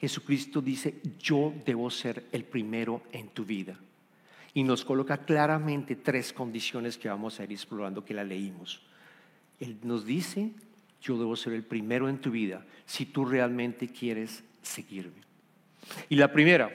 Jesucristo 0.00 0.60
dice, 0.60 1.00
yo 1.18 1.52
debo 1.66 1.90
ser 1.90 2.24
el 2.30 2.44
primero 2.44 3.02
en 3.10 3.28
tu 3.28 3.44
vida. 3.44 3.78
Y 4.54 4.62
nos 4.62 4.84
coloca 4.84 5.18
claramente 5.18 5.96
tres 5.96 6.32
condiciones 6.32 6.96
que 6.96 7.08
vamos 7.08 7.38
a 7.38 7.44
ir 7.44 7.52
explorando, 7.52 8.04
que 8.04 8.14
la 8.14 8.24
leímos. 8.24 8.80
Él 9.58 9.76
nos 9.82 10.04
dice, 10.04 10.52
yo 11.00 11.18
debo 11.18 11.36
ser 11.36 11.52
el 11.52 11.64
primero 11.64 12.08
en 12.08 12.18
tu 12.18 12.30
vida 12.30 12.64
si 12.86 13.06
tú 13.06 13.24
realmente 13.24 13.88
quieres 13.88 14.42
seguirme. 14.62 15.22
Y 16.08 16.16
la 16.16 16.32
primera, 16.32 16.70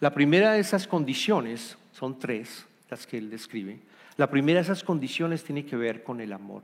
la 0.00 0.12
primera 0.12 0.52
de 0.52 0.60
esas 0.60 0.86
condiciones, 0.86 1.76
son 1.92 2.18
tres 2.18 2.66
las 2.90 3.06
que 3.06 3.18
él 3.18 3.30
describe, 3.30 3.80
la 4.16 4.30
primera 4.30 4.60
de 4.60 4.64
esas 4.64 4.84
condiciones 4.84 5.44
tiene 5.44 5.64
que 5.64 5.76
ver 5.76 6.02
con 6.02 6.20
el 6.20 6.32
amor. 6.32 6.62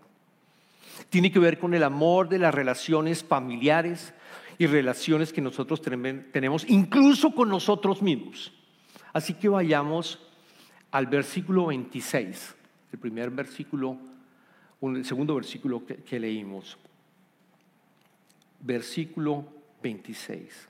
Tiene 1.08 1.32
que 1.32 1.38
ver 1.38 1.58
con 1.58 1.74
el 1.74 1.82
amor 1.82 2.28
de 2.28 2.38
las 2.38 2.54
relaciones 2.54 3.24
familiares 3.24 4.12
y 4.58 4.66
relaciones 4.66 5.32
que 5.32 5.40
nosotros 5.40 5.82
tenemos, 5.82 6.64
incluso 6.68 7.34
con 7.34 7.48
nosotros 7.48 8.02
mismos. 8.02 8.52
Así 9.12 9.34
que 9.34 9.48
vayamos 9.48 10.20
al 10.90 11.06
versículo 11.06 11.66
26, 11.66 12.54
el 12.92 12.98
primer 12.98 13.30
versículo, 13.30 13.98
el 14.82 15.04
segundo 15.04 15.34
versículo 15.34 15.82
que, 15.86 16.18
leímos. 16.18 16.76
Versículo 18.60 19.44
26. 19.82 20.68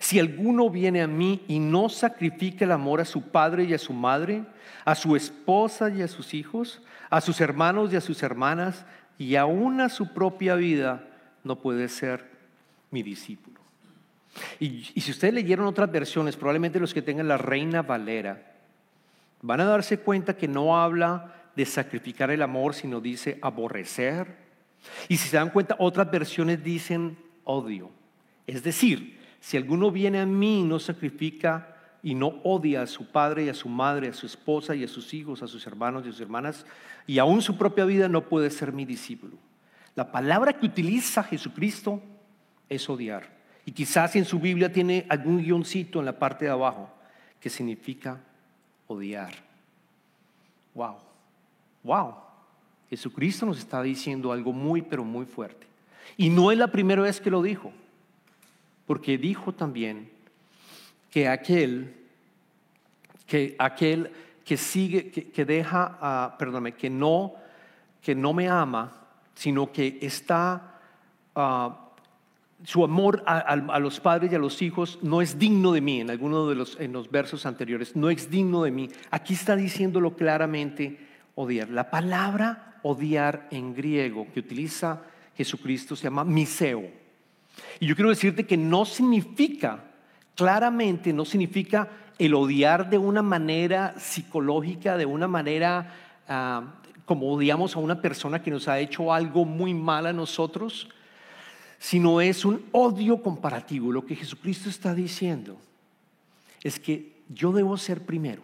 Si 0.00 0.18
alguno 0.18 0.70
viene 0.70 1.02
a 1.02 1.06
mí 1.06 1.42
y 1.46 1.58
no 1.58 1.88
sacrifica 1.88 2.64
el 2.64 2.72
amor 2.72 3.00
a 3.00 3.04
su 3.04 3.22
padre 3.22 3.64
y 3.64 3.74
a 3.74 3.78
su 3.78 3.92
madre, 3.92 4.44
a 4.84 4.94
su 4.94 5.14
esposa 5.14 5.90
y 5.90 6.02
a 6.02 6.08
sus 6.08 6.34
hijos, 6.34 6.82
a 7.10 7.20
sus 7.20 7.40
hermanos 7.40 7.92
y 7.92 7.96
a 7.96 8.00
sus 8.00 8.22
hermanas, 8.22 8.86
y 9.18 9.36
aún 9.36 9.80
a 9.80 9.88
su 9.88 10.12
propia 10.12 10.54
vida, 10.54 11.04
no 11.44 11.56
puede 11.56 11.88
ser 11.88 12.24
mi 12.90 13.02
discípulo. 13.02 13.58
Y, 14.60 14.82
si 14.82 15.10
ustedes 15.10 15.34
leyeron 15.34 15.66
otras 15.66 15.90
versiones, 15.90 16.36
probablemente 16.36 16.80
los 16.80 16.94
que 16.94 17.02
tengan 17.02 17.28
la 17.28 17.38
Reina 17.38 17.82
Valera, 17.82 18.54
van 19.42 19.60
a 19.60 19.64
darse 19.64 19.98
cuenta 19.98 20.36
que 20.36 20.48
no 20.48 20.80
habla 20.80 21.37
de 21.58 21.66
sacrificar 21.66 22.30
el 22.30 22.40
amor, 22.40 22.72
sino 22.72 23.00
dice 23.00 23.36
aborrecer. 23.42 24.36
Y 25.08 25.16
si 25.16 25.28
se 25.28 25.36
dan 25.36 25.50
cuenta, 25.50 25.74
otras 25.80 26.08
versiones 26.08 26.62
dicen 26.62 27.18
odio. 27.42 27.90
Es 28.46 28.62
decir, 28.62 29.18
si 29.40 29.56
alguno 29.56 29.90
viene 29.90 30.20
a 30.20 30.26
mí 30.26 30.60
y 30.60 30.62
no 30.62 30.78
sacrifica 30.78 31.74
y 32.00 32.14
no 32.14 32.28
odia 32.44 32.82
a 32.82 32.86
su 32.86 33.10
padre 33.10 33.46
y 33.46 33.48
a 33.48 33.54
su 33.54 33.68
madre, 33.68 34.06
a 34.06 34.12
su 34.12 34.26
esposa 34.26 34.76
y 34.76 34.84
a 34.84 34.88
sus 34.88 35.12
hijos, 35.12 35.42
a 35.42 35.48
sus 35.48 35.66
hermanos 35.66 36.06
y 36.06 36.10
a 36.10 36.12
sus 36.12 36.20
hermanas, 36.20 36.64
y 37.08 37.18
aún 37.18 37.42
su 37.42 37.58
propia 37.58 37.84
vida, 37.84 38.08
no 38.08 38.28
puede 38.28 38.50
ser 38.50 38.72
mi 38.72 38.84
discípulo. 38.84 39.36
La 39.96 40.12
palabra 40.12 40.52
que 40.52 40.66
utiliza 40.66 41.24
Jesucristo 41.24 42.00
es 42.68 42.88
odiar. 42.88 43.36
Y 43.66 43.72
quizás 43.72 44.14
en 44.14 44.24
su 44.24 44.38
Biblia 44.38 44.72
tiene 44.72 45.06
algún 45.08 45.42
guioncito 45.42 45.98
en 45.98 46.06
la 46.06 46.20
parte 46.20 46.44
de 46.44 46.52
abajo 46.52 46.88
que 47.40 47.50
significa 47.50 48.20
odiar. 48.86 49.34
Wow, 50.76 51.07
wow. 51.82 52.14
Jesucristo 52.90 53.46
nos 53.46 53.58
está 53.58 53.82
diciendo 53.82 54.32
algo 54.32 54.52
muy, 54.52 54.82
pero 54.82 55.04
muy 55.04 55.26
fuerte. 55.26 55.66
Y 56.16 56.30
no 56.30 56.50
es 56.50 56.58
la 56.58 56.68
primera 56.68 57.02
vez 57.02 57.20
que 57.20 57.30
lo 57.30 57.42
dijo, 57.42 57.72
porque 58.86 59.18
dijo 59.18 59.52
también 59.52 60.10
que 61.10 61.28
aquel, 61.28 61.94
que 63.26 63.54
aquel 63.58 64.10
que 64.44 64.56
sigue, 64.56 65.10
que, 65.10 65.44
deja, 65.44 66.34
perdóname, 66.38 66.72
que 66.72 66.88
no, 66.88 67.34
que 68.00 68.14
no 68.14 68.32
me 68.32 68.48
ama, 68.48 68.92
sino 69.34 69.70
que 69.70 69.98
está, 70.00 70.80
uh, 71.34 71.70
su 72.64 72.82
amor 72.82 73.22
a, 73.26 73.78
los 73.78 74.00
padres 74.00 74.32
y 74.32 74.34
a 74.34 74.38
los 74.38 74.62
hijos 74.62 74.98
no 75.02 75.20
es 75.20 75.38
digno 75.38 75.72
de 75.72 75.82
mí, 75.82 76.00
en 76.00 76.08
algunos 76.10 76.48
de 76.48 76.54
los, 76.54 76.80
en 76.80 76.94
los 76.94 77.10
versos 77.10 77.44
anteriores, 77.44 77.94
no 77.94 78.08
es 78.08 78.30
digno 78.30 78.62
de 78.62 78.70
mí. 78.70 78.88
Aquí 79.10 79.34
está 79.34 79.54
diciéndolo 79.54 80.16
claramente, 80.16 80.98
odiar. 81.38 81.70
La 81.70 81.88
palabra 81.90 82.78
odiar 82.82 83.48
en 83.50 83.74
griego 83.74 84.26
que 84.34 84.40
utiliza 84.40 85.02
Jesucristo 85.36 85.94
se 85.94 86.04
llama 86.04 86.24
miseo. 86.24 86.90
Y 87.78 87.86
yo 87.86 87.94
quiero 87.94 88.10
decirte 88.10 88.44
que 88.44 88.56
no 88.56 88.84
significa, 88.84 89.84
claramente 90.34 91.12
no 91.12 91.24
significa 91.24 91.88
el 92.18 92.34
odiar 92.34 92.90
de 92.90 92.98
una 92.98 93.22
manera 93.22 93.94
psicológica, 93.98 94.96
de 94.96 95.06
una 95.06 95.28
manera 95.28 95.94
ah, 96.28 96.74
como 97.04 97.32
odiamos 97.32 97.76
a 97.76 97.78
una 97.78 98.02
persona 98.02 98.42
que 98.42 98.50
nos 98.50 98.66
ha 98.66 98.80
hecho 98.80 99.12
algo 99.12 99.44
muy 99.44 99.74
mal 99.74 100.06
a 100.06 100.12
nosotros, 100.12 100.88
sino 101.78 102.20
es 102.20 102.44
un 102.44 102.64
odio 102.72 103.22
comparativo. 103.22 103.92
Lo 103.92 104.04
que 104.04 104.16
Jesucristo 104.16 104.68
está 104.68 104.92
diciendo 104.92 105.56
es 106.62 106.80
que 106.80 107.12
yo 107.28 107.52
debo 107.52 107.76
ser 107.76 108.04
primero. 108.04 108.42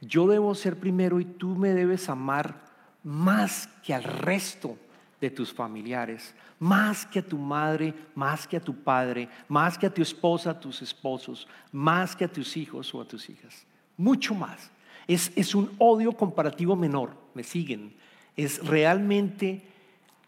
Yo 0.00 0.26
debo 0.26 0.54
ser 0.54 0.78
primero 0.78 1.20
y 1.20 1.24
tú 1.24 1.54
me 1.56 1.74
debes 1.74 2.08
amar 2.08 2.62
más 3.02 3.68
que 3.82 3.94
al 3.94 4.04
resto 4.04 4.76
de 5.20 5.30
tus 5.30 5.52
familiares, 5.52 6.34
más 6.60 7.04
que 7.04 7.18
a 7.18 7.26
tu 7.26 7.38
madre, 7.38 7.94
más 8.14 8.46
que 8.46 8.56
a 8.56 8.60
tu 8.60 8.74
padre, 8.74 9.28
más 9.48 9.76
que 9.76 9.86
a 9.86 9.94
tu 9.94 10.02
esposa, 10.02 10.50
a 10.50 10.60
tus 10.60 10.82
esposos, 10.82 11.48
más 11.72 12.14
que 12.14 12.24
a 12.24 12.32
tus 12.32 12.56
hijos 12.56 12.94
o 12.94 13.00
a 13.00 13.04
tus 13.04 13.28
hijas. 13.28 13.66
Mucho 13.96 14.34
más. 14.34 14.70
Es, 15.06 15.32
es 15.34 15.54
un 15.54 15.72
odio 15.78 16.12
comparativo 16.12 16.76
menor, 16.76 17.16
me 17.34 17.42
siguen. 17.42 17.94
Es 18.36 18.64
realmente 18.64 19.62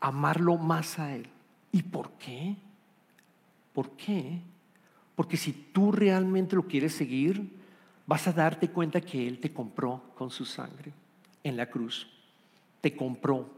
amarlo 0.00 0.56
más 0.56 0.98
a 0.98 1.14
Él. 1.14 1.28
¿Y 1.70 1.82
por 1.82 2.10
qué? 2.12 2.56
¿Por 3.72 3.90
qué? 3.92 4.40
Porque 5.14 5.36
si 5.36 5.52
tú 5.52 5.92
realmente 5.92 6.56
lo 6.56 6.62
quieres 6.62 6.94
seguir, 6.94 7.59
vas 8.10 8.26
a 8.26 8.32
darte 8.32 8.68
cuenta 8.68 9.00
que 9.00 9.24
Él 9.24 9.38
te 9.38 9.52
compró 9.52 10.02
con 10.16 10.30
su 10.30 10.44
sangre 10.44 10.92
en 11.44 11.56
la 11.56 11.66
cruz. 11.66 12.08
Te 12.80 12.96
compró, 12.96 13.48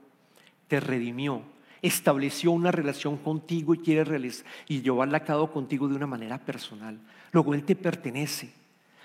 te 0.68 0.78
redimió, 0.78 1.42
estableció 1.80 2.52
una 2.52 2.70
relación 2.70 3.16
contigo 3.16 3.72
y 3.72 3.78
quiere 3.78 4.04
realizar, 4.04 4.44
y 4.68 4.82
llevarla 4.82 5.16
a 5.16 5.24
cabo 5.24 5.50
contigo 5.50 5.88
de 5.88 5.94
una 5.94 6.06
manera 6.06 6.36
personal. 6.36 6.98
Luego 7.32 7.54
Él 7.54 7.64
te 7.64 7.74
pertenece 7.74 8.52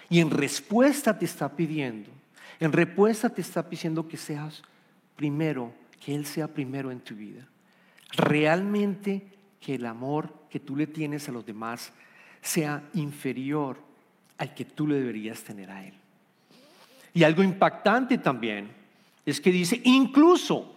y 0.09 0.19
en 0.19 0.31
respuesta 0.31 1.17
te 1.17 1.23
está 1.23 1.55
pidiendo, 1.55 2.09
en 2.59 2.73
respuesta 2.73 3.29
te 3.29 3.39
está 3.39 3.69
pidiendo 3.69 4.05
que 4.05 4.17
seas 4.17 4.63
primero, 5.15 5.71
que 6.03 6.13
Él 6.13 6.25
sea 6.25 6.49
primero 6.49 6.91
en 6.91 6.99
tu 6.99 7.15
vida 7.15 7.47
realmente 8.11 9.27
que 9.59 9.75
el 9.75 9.85
amor 9.85 10.33
que 10.49 10.59
tú 10.59 10.75
le 10.75 10.87
tienes 10.87 11.29
a 11.29 11.31
los 11.31 11.45
demás 11.45 11.93
sea 12.41 12.83
inferior 12.93 13.77
al 14.37 14.53
que 14.53 14.65
tú 14.65 14.87
le 14.87 14.95
deberías 14.95 15.41
tener 15.41 15.69
a 15.71 15.85
Él. 15.85 15.93
Y 17.13 17.23
algo 17.23 17.43
impactante 17.43 18.17
también 18.17 18.69
es 19.25 19.41
que 19.41 19.51
dice, 19.51 19.81
incluso 19.83 20.73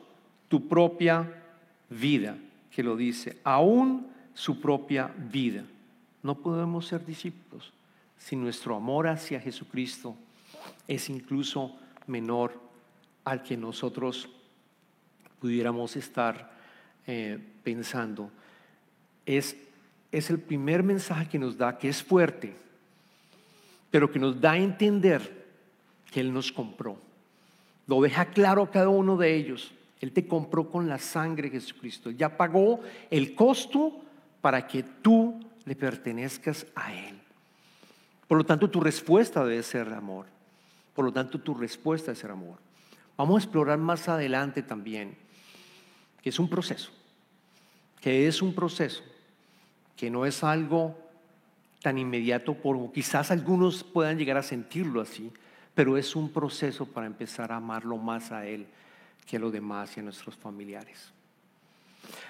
tu 0.49 0.67
propia 0.67 1.43
vida, 1.89 2.37
que 2.71 2.83
lo 2.83 2.97
dice, 2.97 3.39
aún 3.45 4.07
su 4.35 4.61
propia 4.61 5.13
vida. 5.17 5.65
No 6.23 6.37
podemos 6.37 6.87
ser 6.87 7.05
discípulos 7.05 7.73
si 8.19 8.37
nuestro 8.37 8.77
amor 8.77 9.09
hacia 9.09 9.41
Jesucristo 9.41 10.15
es 10.87 11.09
incluso 11.09 11.77
menor 12.07 12.61
al 13.25 13.43
que 13.43 13.57
nosotros 13.57 14.29
pudiéramos 15.41 15.97
estar 15.97 16.53
eh, 17.07 17.39
pensando, 17.65 18.31
es, 19.25 19.57
es 20.13 20.31
el 20.31 20.39
primer 20.39 20.83
mensaje 20.83 21.29
que 21.29 21.39
nos 21.39 21.57
da, 21.57 21.79
que 21.79 21.89
es 21.89 22.03
fuerte, 22.03 22.55
pero 23.91 24.11
que 24.11 24.19
nos 24.19 24.41
da 24.41 24.53
a 24.53 24.59
entender 24.59 25.47
que 26.11 26.21
Él 26.21 26.33
nos 26.33 26.53
compró. 26.53 26.99
Lo 27.87 28.01
deja 28.01 28.27
claro 28.27 28.63
a 28.63 28.71
cada 28.71 28.89
uno 28.89 29.17
de 29.17 29.35
ellos. 29.35 29.73
Él 30.01 30.13
te 30.13 30.27
compró 30.27 30.71
con 30.71 30.89
la 30.89 30.99
sangre 30.99 31.51
de 31.51 31.61
Jesucristo. 31.61 32.11
ya 32.11 32.37
pagó 32.37 32.81
el 33.11 33.35
costo 33.35 34.01
para 34.41 34.67
que 34.67 34.83
tú 34.83 35.41
le 35.65 35.77
pertenezcas 35.77 36.67
a 36.75 36.95
Él. 36.95 37.19
Por 38.27 38.39
lo 38.39 38.45
tanto, 38.45 38.71
tu 38.71 38.81
respuesta 38.81 39.45
debe 39.45 39.63
ser 39.63 39.89
amor. 39.93 40.27
Por 40.95 41.05
lo 41.05 41.13
tanto, 41.13 41.41
tu 41.41 41.55
respuesta 41.55 42.13
debe 42.13 42.21
ser 42.21 42.31
amor. 42.31 42.59
Vamos 43.17 43.37
a 43.37 43.45
explorar 43.45 43.79
más 43.79 44.09
adelante 44.09 44.63
también 44.63 45.17
que 46.23 46.29
es 46.29 46.39
un 46.39 46.49
proceso. 46.49 46.91
que 48.01 48.27
es 48.27 48.41
un 48.41 48.55
proceso, 48.55 49.03
que 49.95 50.09
no 50.09 50.25
es 50.25 50.43
algo 50.43 50.97
tan 51.83 51.99
inmediato 51.99 52.55
como 52.55 52.93
quizás 52.93 53.31
algunos 53.31 53.85
puedan 53.85 54.19
llegar 54.19 54.37
a 54.37 54.43
sentirlo 54.43 55.01
así, 55.01 55.33
pero 55.75 55.97
es 55.97 56.15
un 56.15 56.31
proceso 56.31 56.87
para 56.87 57.07
empezar 57.07 57.53
a 57.53 57.57
amarlo 57.57 57.97
más 57.97 58.33
a 58.33 58.47
Él 58.47 58.67
que 59.27 59.37
a 59.37 59.41
los 59.41 59.53
demás 59.53 59.97
y 59.97 60.01
a 60.01 60.03
nuestros 60.03 60.37
familiares. 60.37 61.13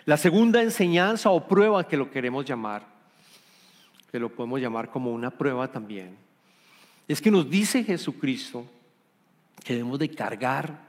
La 0.05 0.17
segunda 0.17 0.63
enseñanza 0.63 1.31
o 1.31 1.47
prueba 1.47 1.87
que 1.87 1.97
lo 1.97 2.11
queremos 2.11 2.45
llamar, 2.45 2.87
que 4.11 4.19
lo 4.19 4.29
podemos 4.29 4.61
llamar 4.61 4.91
como 4.91 5.13
una 5.13 5.31
prueba 5.31 5.71
también, 5.71 6.17
es 7.09 7.21
que 7.21 7.31
nos 7.31 7.49
dice 7.49 7.83
Jesucristo 7.83 8.65
que 9.65 9.75
debemos 9.75 9.99
de 9.99 10.11
cargar 10.11 10.89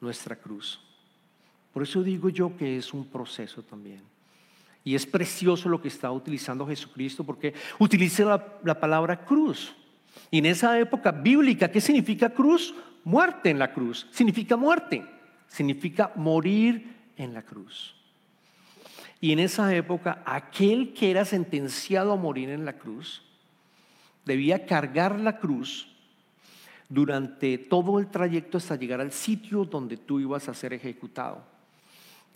nuestra 0.00 0.36
cruz. 0.36 0.80
Por 1.72 1.82
eso 1.82 2.02
digo 2.02 2.28
yo 2.28 2.56
que 2.56 2.78
es 2.78 2.94
un 2.94 3.06
proceso 3.06 3.62
también. 3.62 4.02
Y 4.86 4.94
es 4.94 5.04
precioso 5.04 5.68
lo 5.68 5.82
que 5.82 5.88
está 5.88 6.12
utilizando 6.12 6.64
Jesucristo 6.64 7.24
porque 7.24 7.52
utiliza 7.80 8.24
la, 8.24 8.46
la, 8.62 8.78
palabra 8.78 9.24
cruz. 9.24 9.74
Y 10.30 10.38
en 10.38 10.46
esa 10.46 10.78
época 10.78 11.10
bíblica, 11.10 11.68
¿qué 11.72 11.80
significa 11.80 12.30
cruz? 12.30 12.72
Muerte 13.02 13.50
en 13.50 13.58
la 13.58 13.72
cruz. 13.72 14.06
Significa 14.12 14.56
muerte. 14.56 15.04
Significa 15.48 16.12
morir 16.14 16.94
en 17.16 17.34
la 17.34 17.42
cruz. 17.42 17.96
Y 19.20 19.32
en 19.32 19.40
esa 19.40 19.74
época, 19.74 20.22
aquel 20.24 20.94
que 20.94 21.10
era 21.10 21.24
sentenciado 21.24 22.12
a 22.12 22.16
morir 22.16 22.50
en 22.50 22.64
la 22.64 22.74
cruz 22.74 23.22
debía 24.24 24.66
cargar 24.66 25.18
la 25.18 25.40
cruz 25.40 25.88
durante 26.88 27.58
todo 27.58 27.98
el 27.98 28.06
trayecto 28.06 28.58
hasta 28.58 28.76
llegar 28.76 29.00
al 29.00 29.10
sitio 29.10 29.64
donde 29.64 29.96
tú 29.96 30.20
ibas 30.20 30.48
a 30.48 30.54
ser 30.54 30.74
ejecutado. 30.74 31.55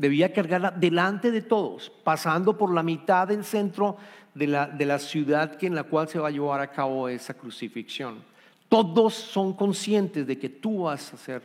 Debía 0.01 0.33
cargarla 0.33 0.71
delante 0.71 1.31
de 1.31 1.43
todos, 1.43 1.93
pasando 2.03 2.57
por 2.57 2.73
la 2.73 2.83
mitad 2.83 3.29
del 3.29 3.45
centro 3.45 3.99
de 4.35 4.47
la, 4.47 4.67
de 4.67 4.87
la 4.87 4.99
ciudad 4.99 5.63
en 5.63 5.75
la 5.75 5.83
cual 5.85 6.09
se 6.09 6.19
va 6.19 6.29
a 6.29 6.31
llevar 6.31 6.63
a 6.63 6.71
cabo 6.71 7.07
esa 7.07 7.35
crucifixión. 7.35 8.25
Todos 8.71 9.13
son 9.13 9.53
conscientes 9.53 10.27
de 10.27 10.39
que 10.39 10.49
tú 10.49 10.85
vas 10.85 11.13
a 11.13 11.19
ser 11.19 11.43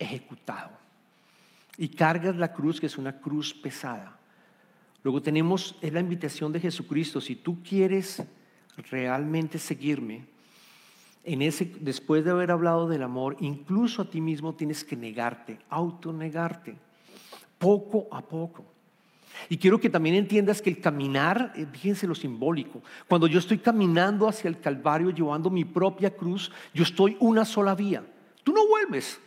ejecutado. 0.00 0.70
Y 1.78 1.88
cargas 1.88 2.34
la 2.34 2.52
cruz, 2.52 2.80
que 2.80 2.86
es 2.86 2.98
una 2.98 3.20
cruz 3.20 3.54
pesada. 3.54 4.18
Luego 5.04 5.22
tenemos 5.22 5.76
es 5.80 5.92
la 5.92 6.00
invitación 6.00 6.52
de 6.52 6.58
Jesucristo. 6.58 7.20
Si 7.20 7.36
tú 7.36 7.62
quieres 7.62 8.20
realmente 8.90 9.60
seguirme, 9.60 10.24
en 11.22 11.42
ese, 11.42 11.72
después 11.78 12.24
de 12.24 12.32
haber 12.32 12.50
hablado 12.50 12.88
del 12.88 13.04
amor, 13.04 13.36
incluso 13.38 14.02
a 14.02 14.10
ti 14.10 14.20
mismo 14.20 14.54
tienes 14.54 14.82
que 14.82 14.96
negarte, 14.96 15.60
autonegarte, 15.68 16.76
poco 17.58 18.06
a 18.10 18.22
poco. 18.22 18.64
Y 19.48 19.58
quiero 19.58 19.78
que 19.78 19.90
también 19.90 20.14
entiendas 20.14 20.62
que 20.62 20.70
el 20.70 20.80
caminar, 20.80 21.52
eh, 21.56 21.66
fíjense 21.70 22.06
lo 22.06 22.14
simbólico, 22.14 22.82
cuando 23.06 23.26
yo 23.26 23.38
estoy 23.38 23.58
caminando 23.58 24.28
hacia 24.28 24.48
el 24.48 24.60
Calvario 24.60 25.10
llevando 25.10 25.50
mi 25.50 25.64
propia 25.64 26.10
cruz, 26.10 26.50
yo 26.72 26.82
estoy 26.82 27.16
una 27.20 27.44
sola 27.44 27.74
vía. 27.74 28.04
Tú 28.42 28.52
no 28.52 28.66
vuelves, 28.66 29.20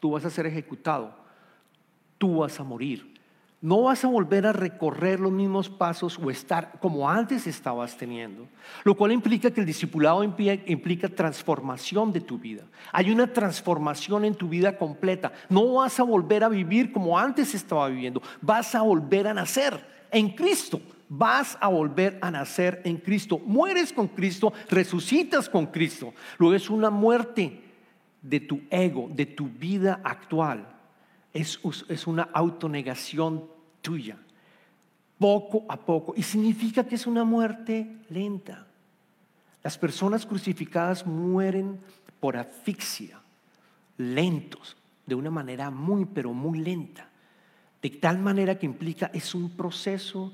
tú 0.00 0.10
vas 0.10 0.24
a 0.24 0.30
ser 0.30 0.46
ejecutado, 0.46 1.14
tú 2.18 2.38
vas 2.38 2.58
a 2.60 2.64
morir. 2.64 3.15
No 3.66 3.82
vas 3.82 4.04
a 4.04 4.08
volver 4.08 4.46
a 4.46 4.52
recorrer 4.52 5.18
los 5.18 5.32
mismos 5.32 5.68
pasos 5.68 6.20
o 6.22 6.30
estar 6.30 6.78
como 6.78 7.10
antes 7.10 7.48
estabas 7.48 7.96
teniendo. 7.96 8.46
Lo 8.84 8.94
cual 8.94 9.10
implica 9.10 9.50
que 9.50 9.58
el 9.58 9.66
discipulado 9.66 10.22
implica, 10.22 11.08
transformación 11.08 12.12
de 12.12 12.20
tu 12.20 12.38
vida. 12.38 12.62
Hay 12.92 13.10
una 13.10 13.26
transformación 13.32 14.24
en 14.24 14.36
tu 14.36 14.48
vida 14.48 14.78
completa. 14.78 15.32
No 15.48 15.72
vas 15.72 15.98
a 15.98 16.04
volver 16.04 16.44
a 16.44 16.48
vivir 16.48 16.92
como 16.92 17.18
antes 17.18 17.56
estaba 17.56 17.88
viviendo. 17.88 18.22
Vas 18.40 18.72
a 18.76 18.82
volver 18.82 19.26
a 19.26 19.34
nacer 19.34 19.84
en 20.12 20.28
Cristo. 20.28 20.80
Vas 21.08 21.58
a 21.60 21.66
volver 21.66 22.20
a 22.22 22.30
nacer 22.30 22.82
en 22.84 22.98
Cristo. 22.98 23.40
Mueres 23.44 23.92
con 23.92 24.06
Cristo, 24.06 24.52
resucitas 24.70 25.48
con 25.48 25.66
Cristo. 25.66 26.14
Luego 26.38 26.54
es 26.54 26.70
una 26.70 26.90
muerte 26.90 27.64
de 28.22 28.38
tu 28.38 28.60
ego, 28.70 29.10
de 29.12 29.26
tu 29.26 29.48
vida 29.48 30.00
actual. 30.04 30.68
Es, 31.34 31.58
es 31.88 32.06
una 32.06 32.28
autonegación 32.32 33.55
tuya, 33.86 34.18
poco 35.16 35.64
a 35.68 35.76
poco. 35.76 36.12
Y 36.16 36.22
significa 36.24 36.84
que 36.84 36.96
es 36.96 37.06
una 37.06 37.22
muerte 37.22 37.86
lenta. 38.10 38.66
Las 39.62 39.78
personas 39.78 40.26
crucificadas 40.26 41.06
mueren 41.06 41.78
por 42.18 42.36
asfixia, 42.36 43.20
lentos, 43.98 44.76
de 45.06 45.14
una 45.14 45.30
manera 45.30 45.70
muy, 45.70 46.04
pero 46.04 46.32
muy 46.32 46.58
lenta. 46.58 47.08
De 47.80 47.90
tal 47.90 48.18
manera 48.18 48.58
que 48.58 48.66
implica, 48.66 49.08
es 49.14 49.36
un 49.36 49.50
proceso 49.50 50.32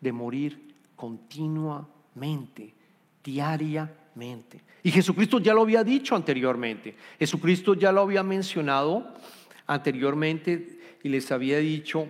de 0.00 0.10
morir 0.10 0.74
continuamente, 0.96 2.74
diariamente. 3.22 4.60
Y 4.82 4.90
Jesucristo 4.90 5.38
ya 5.38 5.54
lo 5.54 5.62
había 5.62 5.84
dicho 5.84 6.16
anteriormente. 6.16 6.96
Jesucristo 7.16 7.74
ya 7.74 7.92
lo 7.92 8.00
había 8.00 8.24
mencionado 8.24 9.14
anteriormente 9.68 10.80
y 11.04 11.08
les 11.08 11.30
había 11.30 11.58
dicho 11.58 12.08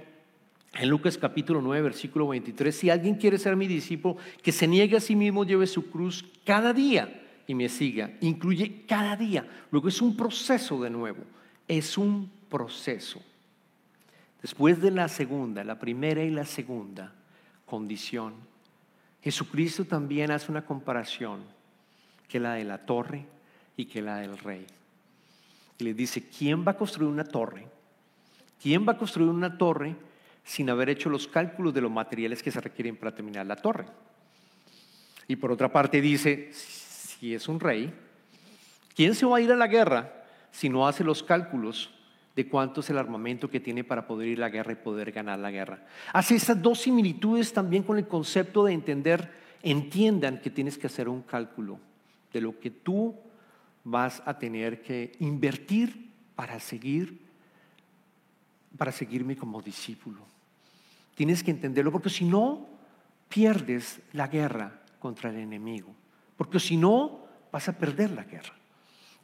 en 0.75 0.89
Lucas 0.89 1.19
capítulo 1.19 1.61
9, 1.61 1.83
versículo 1.83 2.29
23, 2.29 2.77
si 2.77 2.91
alguien 2.91 3.17
quiere 3.17 3.39
ser 3.39 3.57
mi 3.57 3.67
discípulo, 3.67 4.17
que 4.43 4.53
se 4.53 4.67
niegue 4.69 4.97
a 4.97 5.01
sí 5.01 5.17
mismo, 5.17 5.45
lleve 5.45 5.67
su 5.67 5.91
cruz 5.91 6.25
cada 6.45 6.73
día 6.73 7.23
y 7.47 7.55
me 7.55 7.69
siga. 7.69 8.13
Incluye 8.21 8.85
cada 8.87 9.17
día. 9.17 9.49
Luego 9.71 9.89
es 9.89 10.01
un 10.01 10.17
proceso 10.17 10.81
de 10.83 10.91
nuevo. 10.91 11.25
Es 11.67 11.99
un 11.99 12.31
proceso. 12.49 13.21
Después 14.41 14.81
de 14.81 14.91
la 14.91 15.09
segunda, 15.09 15.65
la 15.65 15.79
primera 15.79 16.23
y 16.23 16.31
la 16.31 16.45
segunda 16.45 17.13
condición, 17.67 18.35
Jesucristo 19.23 19.85
también 19.85 20.31
hace 20.31 20.51
una 20.51 20.65
comparación 20.65 21.41
que 22.29 22.39
la 22.39 22.55
de 22.55 22.65
la 22.65 22.79
torre 22.79 23.27
y 23.77 23.87
que 23.87 24.03
la 24.03 24.19
del 24.19 24.39
rey. 24.39 24.67
Y 25.79 25.85
le 25.85 25.95
dice, 25.95 26.29
¿quién 26.29 26.65
va 26.67 26.73
a 26.73 26.77
construir 26.77 27.11
una 27.11 27.25
torre? 27.25 27.67
¿Quién 28.61 28.87
va 28.87 28.93
a 28.93 28.99
construir 28.99 29.31
una 29.31 29.57
torre? 29.57 29.97
Sin 30.49 30.71
haber 30.71 30.89
hecho 30.89 31.11
los 31.11 31.29
cálculos 31.29 31.75
de 31.75 31.83
los 31.83 31.91
materiales 31.91 32.43
que 32.43 32.51
se 32.51 32.63
requieren 32.63 32.97
para 32.97 33.15
terminar 33.15 33.45
la 33.45 33.55
torre. 33.55 33.85
Y 35.27 35.37
por 35.37 35.53
otra 35.53 35.71
parte 35.71 36.01
dice, 36.01 36.49
si 36.53 37.35
es 37.35 37.49
un 37.49 37.61
rey, 37.61 37.93
¿quién 38.97 39.15
se 39.15 39.27
va 39.27 39.37
a 39.37 39.41
ir 39.43 39.53
a 39.53 39.57
la 39.57 39.67
guerra 39.67 40.25
si 40.51 40.71
no 40.71 40.89
hace 40.89 41.05
los 41.05 41.23
cálculos 41.23 41.91
de 42.35 42.49
cuánto 42.49 42.81
es 42.81 42.89
el 42.89 42.97
armamento 42.97 43.51
que 43.51 43.61
tiene 43.61 43.85
para 43.85 44.07
poder 44.07 44.29
ir 44.29 44.39
a 44.39 44.47
la 44.47 44.49
guerra 44.49 44.73
y 44.73 44.77
poder 44.77 45.13
ganar 45.13 45.39
la 45.39 45.51
guerra? 45.51 45.85
Hace 46.15 46.37
esas 46.37 46.63
dos 46.63 46.81
similitudes 46.81 47.53
también 47.53 47.83
con 47.83 47.99
el 47.99 48.09
concepto 48.09 48.65
de 48.65 48.73
entender, 48.73 49.31
entiendan 49.63 50.41
que 50.41 50.49
tienes 50.49 50.79
que 50.79 50.87
hacer 50.87 51.11
un 51.11 51.21
cálculo 51.21 51.79
de 52.33 52.41
lo 52.41 52.59
que 52.59 52.71
tú 52.71 53.15
vas 53.85 54.23
a 54.25 54.39
tener 54.39 54.81
que 54.81 55.13
invertir 55.21 56.09
para 56.35 56.59
seguir 56.59 57.29
para 58.79 58.93
seguirme 58.93 59.37
como 59.37 59.61
discípulo. 59.61 60.38
Tienes 61.19 61.43
que 61.43 61.51
entenderlo 61.51 61.91
porque 61.91 62.11
si 62.11 62.25
no, 62.25 62.69
pierdes 63.29 63.99
la 64.13 64.29
guerra 64.29 64.83
contra 65.01 65.31
el 65.31 65.39
enemigo. 65.39 65.93
Porque 66.37 66.61
si 66.61 66.77
no, 66.77 67.27
vas 67.51 67.69
a 67.69 67.77
perder 67.77 68.13
la 68.13 68.23
guerra. 68.23 68.55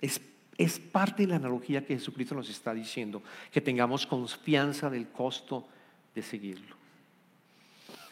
Es, 0.00 0.20
es 0.59 0.80
parte 0.80 1.22
de 1.22 1.28
la 1.28 1.37
analogía 1.37 1.87
que 1.87 1.94
Jesucristo 1.94 2.35
nos 2.35 2.50
está 2.50 2.74
diciendo, 2.74 3.22
que 3.52 3.61
tengamos 3.61 4.09
confianza 4.09 4.90
del 4.90 5.07
costo 5.07 5.68
de 6.16 6.22
seguirlo. 6.22 6.74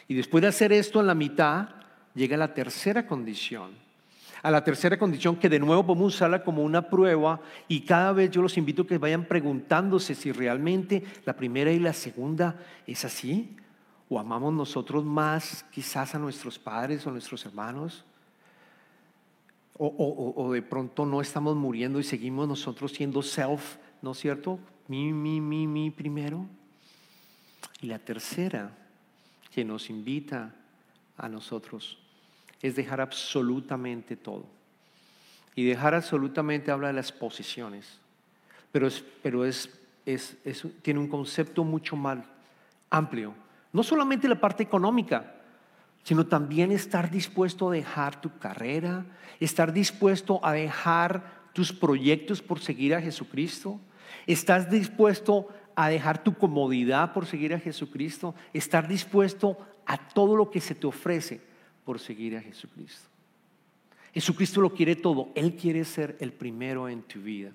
Y 0.06 0.14
después 0.14 0.42
de 0.42 0.48
hacer 0.48 0.72
esto 0.72 1.00
en 1.00 1.08
la 1.08 1.16
mitad, 1.16 1.70
llega 2.14 2.36
la 2.36 2.54
tercera 2.54 3.04
condición, 3.08 3.72
a 4.44 4.52
la 4.52 4.62
tercera 4.62 4.96
condición 4.96 5.34
que 5.34 5.48
de 5.48 5.58
nuevo 5.58 5.84
podemos 5.84 6.14
usarla 6.14 6.44
como 6.44 6.62
una 6.62 6.88
prueba 6.88 7.40
y 7.66 7.80
cada 7.80 8.12
vez 8.12 8.30
yo 8.30 8.42
los 8.42 8.56
invito 8.56 8.82
a 8.82 8.86
que 8.86 8.98
vayan 8.98 9.24
preguntándose 9.24 10.14
si 10.14 10.30
realmente 10.30 11.02
la 11.24 11.34
primera 11.34 11.72
y 11.72 11.80
la 11.80 11.92
segunda 11.92 12.54
es 12.86 13.04
así 13.04 13.56
o 14.12 14.18
amamos 14.18 14.52
nosotros 14.52 15.04
más 15.04 15.64
quizás 15.70 16.14
a 16.14 16.18
nuestros 16.18 16.58
padres 16.58 17.06
o 17.06 17.10
nuestros 17.10 17.46
hermanos? 17.46 18.04
O, 19.78 20.52
de 20.52 20.60
pronto 20.60 21.06
no 21.06 21.22
estamos 21.22 21.56
muriendo 21.56 21.98
y 21.98 22.04
seguimos 22.04 22.46
nosotros 22.46 22.92
siendo 22.92 23.22
self, 23.22 23.78
¿no 24.02 24.12
es 24.12 24.18
cierto? 24.18 24.60
Mi, 24.86 25.12
mi, 25.12 25.40
mi, 25.40 25.66
mi 25.66 25.90
primero. 25.90 26.46
Y 27.80 27.86
la 27.86 27.98
tercera 27.98 28.70
que 29.50 29.64
nos 29.64 29.88
invita 29.88 30.54
a 31.16 31.28
nosotros 31.28 31.98
es 32.60 32.76
dejar 32.76 33.00
absolutamente 33.00 34.14
todo. 34.14 34.44
Y 35.56 35.64
dejar 35.64 35.94
absolutamente 35.94 36.70
habla 36.70 36.88
de 36.88 36.94
las 36.94 37.10
posiciones, 37.10 37.98
pero, 38.70 38.86
es, 38.86 39.02
pero 39.22 39.44
es, 39.44 39.70
es, 40.04 40.36
tiene 40.82 41.00
un 41.00 41.08
concepto 41.08 41.64
mucho 41.64 41.96
más 41.96 42.18
amplio 42.90 43.34
no 43.72 43.82
solamente 43.82 44.28
la 44.28 44.40
parte 44.40 44.62
económica, 44.62 45.34
sino 46.02 46.26
también 46.26 46.72
estar 46.72 47.10
dispuesto 47.10 47.68
a 47.68 47.72
dejar 47.72 48.20
tu 48.20 48.38
carrera, 48.38 49.06
estar 49.40 49.72
dispuesto 49.72 50.44
a 50.44 50.52
dejar 50.52 51.42
tus 51.52 51.72
proyectos 51.72 52.42
por 52.42 52.60
seguir 52.60 52.94
a 52.94 53.00
Jesucristo, 53.00 53.80
estás 54.26 54.70
dispuesto 54.70 55.48
a 55.74 55.88
dejar 55.88 56.22
tu 56.22 56.34
comodidad 56.34 57.12
por 57.12 57.26
seguir 57.26 57.54
a 57.54 57.58
Jesucristo? 57.58 58.34
¿Estar 58.52 58.88
dispuesto 58.88 59.56
a 59.86 59.96
todo 60.08 60.36
lo 60.36 60.50
que 60.50 60.60
se 60.60 60.74
te 60.74 60.86
ofrece 60.86 61.40
por 61.84 61.98
seguir 61.98 62.36
a 62.36 62.40
Jesucristo? 62.40 63.08
Jesucristo 64.12 64.60
lo 64.60 64.74
quiere 64.74 64.96
todo. 64.96 65.30
Él 65.34 65.56
quiere 65.56 65.84
ser 65.84 66.16
el 66.20 66.32
primero 66.32 66.88
en 66.88 67.02
tu 67.02 67.20
vida. 67.20 67.52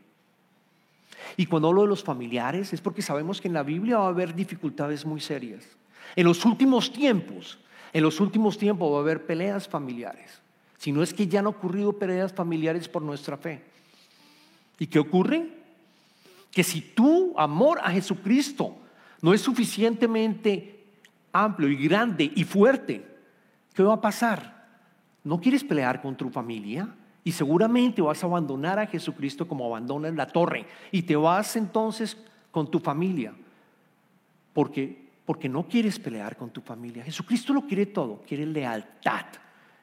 Y 1.35 1.45
cuando 1.45 1.67
hablo 1.69 1.83
de 1.83 1.87
los 1.87 2.03
familiares 2.03 2.73
es 2.73 2.81
porque 2.81 3.01
sabemos 3.01 3.41
que 3.41 3.47
en 3.47 3.53
la 3.53 3.63
Biblia 3.63 3.99
va 3.99 4.05
a 4.05 4.09
haber 4.09 4.33
dificultades 4.33 5.05
muy 5.05 5.19
serias. 5.19 5.65
En 6.15 6.25
los 6.25 6.45
últimos 6.45 6.91
tiempos, 6.91 7.57
en 7.93 8.03
los 8.03 8.19
últimos 8.19 8.57
tiempos 8.57 8.91
va 8.91 8.97
a 8.97 9.01
haber 9.01 9.25
peleas 9.25 9.67
familiares. 9.67 10.41
Si 10.77 10.91
no 10.91 11.01
es 11.01 11.13
que 11.13 11.27
ya 11.27 11.39
han 11.39 11.47
ocurrido 11.47 11.93
peleas 11.93 12.33
familiares 12.33 12.87
por 12.87 13.01
nuestra 13.01 13.37
fe. 13.37 13.63
¿Y 14.79 14.87
qué 14.87 14.99
ocurre? 14.99 15.49
Que 16.51 16.63
si 16.63 16.81
tu 16.81 17.37
amor 17.37 17.79
a 17.81 17.91
Jesucristo 17.91 18.77
no 19.21 19.33
es 19.33 19.41
suficientemente 19.41 20.85
amplio 21.31 21.69
y 21.69 21.75
grande 21.87 22.31
y 22.35 22.43
fuerte, 22.43 23.05
¿qué 23.73 23.83
va 23.83 23.95
a 23.95 24.01
pasar? 24.01 24.67
¿No 25.23 25.39
quieres 25.39 25.63
pelear 25.63 26.01
con 26.01 26.15
tu 26.15 26.29
familia? 26.29 26.87
Y 27.23 27.31
seguramente 27.31 28.01
vas 28.01 28.23
a 28.23 28.27
abandonar 28.27 28.79
a 28.79 28.87
Jesucristo 28.87 29.47
como 29.47 29.65
abandonas 29.65 30.15
la 30.15 30.27
torre. 30.27 30.65
Y 30.91 31.01
te 31.01 31.15
vas 31.15 31.55
entonces 31.57 32.17
con 32.51 32.71
tu 32.71 32.79
familia. 32.79 33.33
Porque, 34.53 35.06
porque 35.27 35.49
no 35.49 35.67
quieres 35.67 35.99
pelear 35.99 36.37
con 36.37 36.51
tu 36.51 36.61
familia. 36.61 37.03
Jesucristo 37.03 37.51
lo 37.51 37.67
quiere 37.67 37.87
todo. 37.87 38.23
Quiere 38.25 38.45
lealtad. 38.45 39.25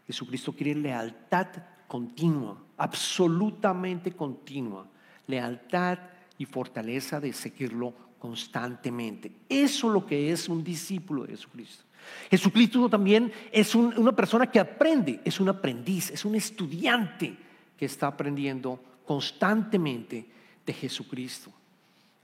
Jesucristo 0.07 0.54
quiere 0.54 0.74
lealtad 0.74 1.48
continua. 1.87 2.59
Absolutamente 2.78 4.12
continua. 4.12 4.88
Lealtad 5.26 5.98
y 6.38 6.46
fortaleza 6.46 7.20
de 7.20 7.35
seguirlo 7.35 7.92
constantemente. 8.18 9.33
Eso 9.46 9.88
es 9.88 9.92
lo 9.92 10.07
que 10.07 10.33
es 10.33 10.48
un 10.48 10.64
discípulo 10.64 11.24
de 11.24 11.33
Jesucristo. 11.33 11.85
Jesucristo 12.30 12.88
también 12.88 13.30
es 13.52 13.74
una 13.74 14.12
persona 14.12 14.50
que 14.50 14.61
aprende, 14.61 15.20
es 15.26 15.40
un 15.40 15.50
aprendiz, 15.50 16.11
es 16.11 16.24
un 16.24 16.37
estudiante 16.37 17.37
que 17.76 17.85
está 17.85 18.07
aprendiendo 18.07 18.83
constantemente 19.04 20.26
de 20.64 20.72
Jesucristo. 20.72 21.52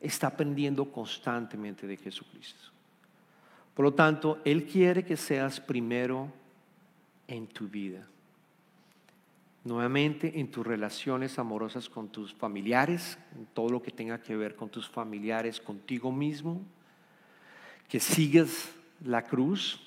Está 0.01 0.29
aprendiendo 0.29 0.91
constantemente 0.91 1.87
de 1.87 1.99
Jesucristo. 1.99 2.80
Por 3.75 3.85
lo 3.85 3.95
tanto, 3.95 4.41
Él 4.45 4.65
quiere 4.65 5.05
que 5.05 5.17
seas 5.17 5.61
primero 5.61 6.33
en 7.29 7.47
tu 7.47 7.69
vida. 7.69 8.07
Nuevamente 9.65 10.41
en 10.41 10.51
tus 10.51 10.67
relaciones 10.67 11.39
amorosas 11.39 11.89
con 11.89 12.09
tus 12.09 12.35
familiares, 12.35 13.19
en 13.37 13.47
todo 13.47 13.69
lo 13.69 13.83
que 13.83 13.91
tenga 13.91 14.21
que 14.21 14.37
ver 14.37 14.57
con 14.57 14.71
tus 14.71 14.89
familiares, 14.89 15.61
contigo 15.61 16.11
mismo, 16.11 16.63
que 17.89 18.01
sigas 18.01 18.71
la 19.05 19.23
cruz, 19.23 19.81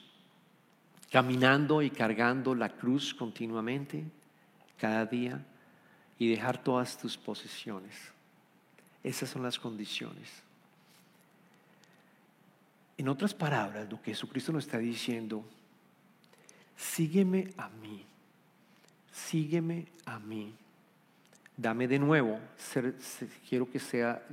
caminando 1.12 1.82
y 1.82 1.90
cargando 1.90 2.56
la 2.56 2.70
cruz 2.70 3.14
continuamente, 3.14 4.04
cada 4.78 5.06
día, 5.06 5.44
y 6.20 6.30
dejar 6.30 6.64
todas 6.64 6.98
tus 6.98 7.18
posesiones. 7.18 7.96
Esas 9.04 9.30
son 9.30 9.44
las 9.44 9.60
condiciones. 9.60 10.44
En 12.98 13.08
otras 13.08 13.34
palabras, 13.34 13.90
lo 13.90 14.02
que 14.02 14.12
Jesucristo 14.12 14.52
nos 14.52 14.66
está 14.66 14.78
diciendo, 14.78 15.44
sígueme 16.76 17.50
a 17.58 17.70
mí, 17.70 18.06
sígueme 19.12 19.88
a 20.06 20.20
mí. 20.20 20.54
Dame 21.56 21.88
de 21.88 22.00
nuevo, 22.00 22.40
quiero 23.48 23.70
que 23.70 23.80
sea, 23.80 24.26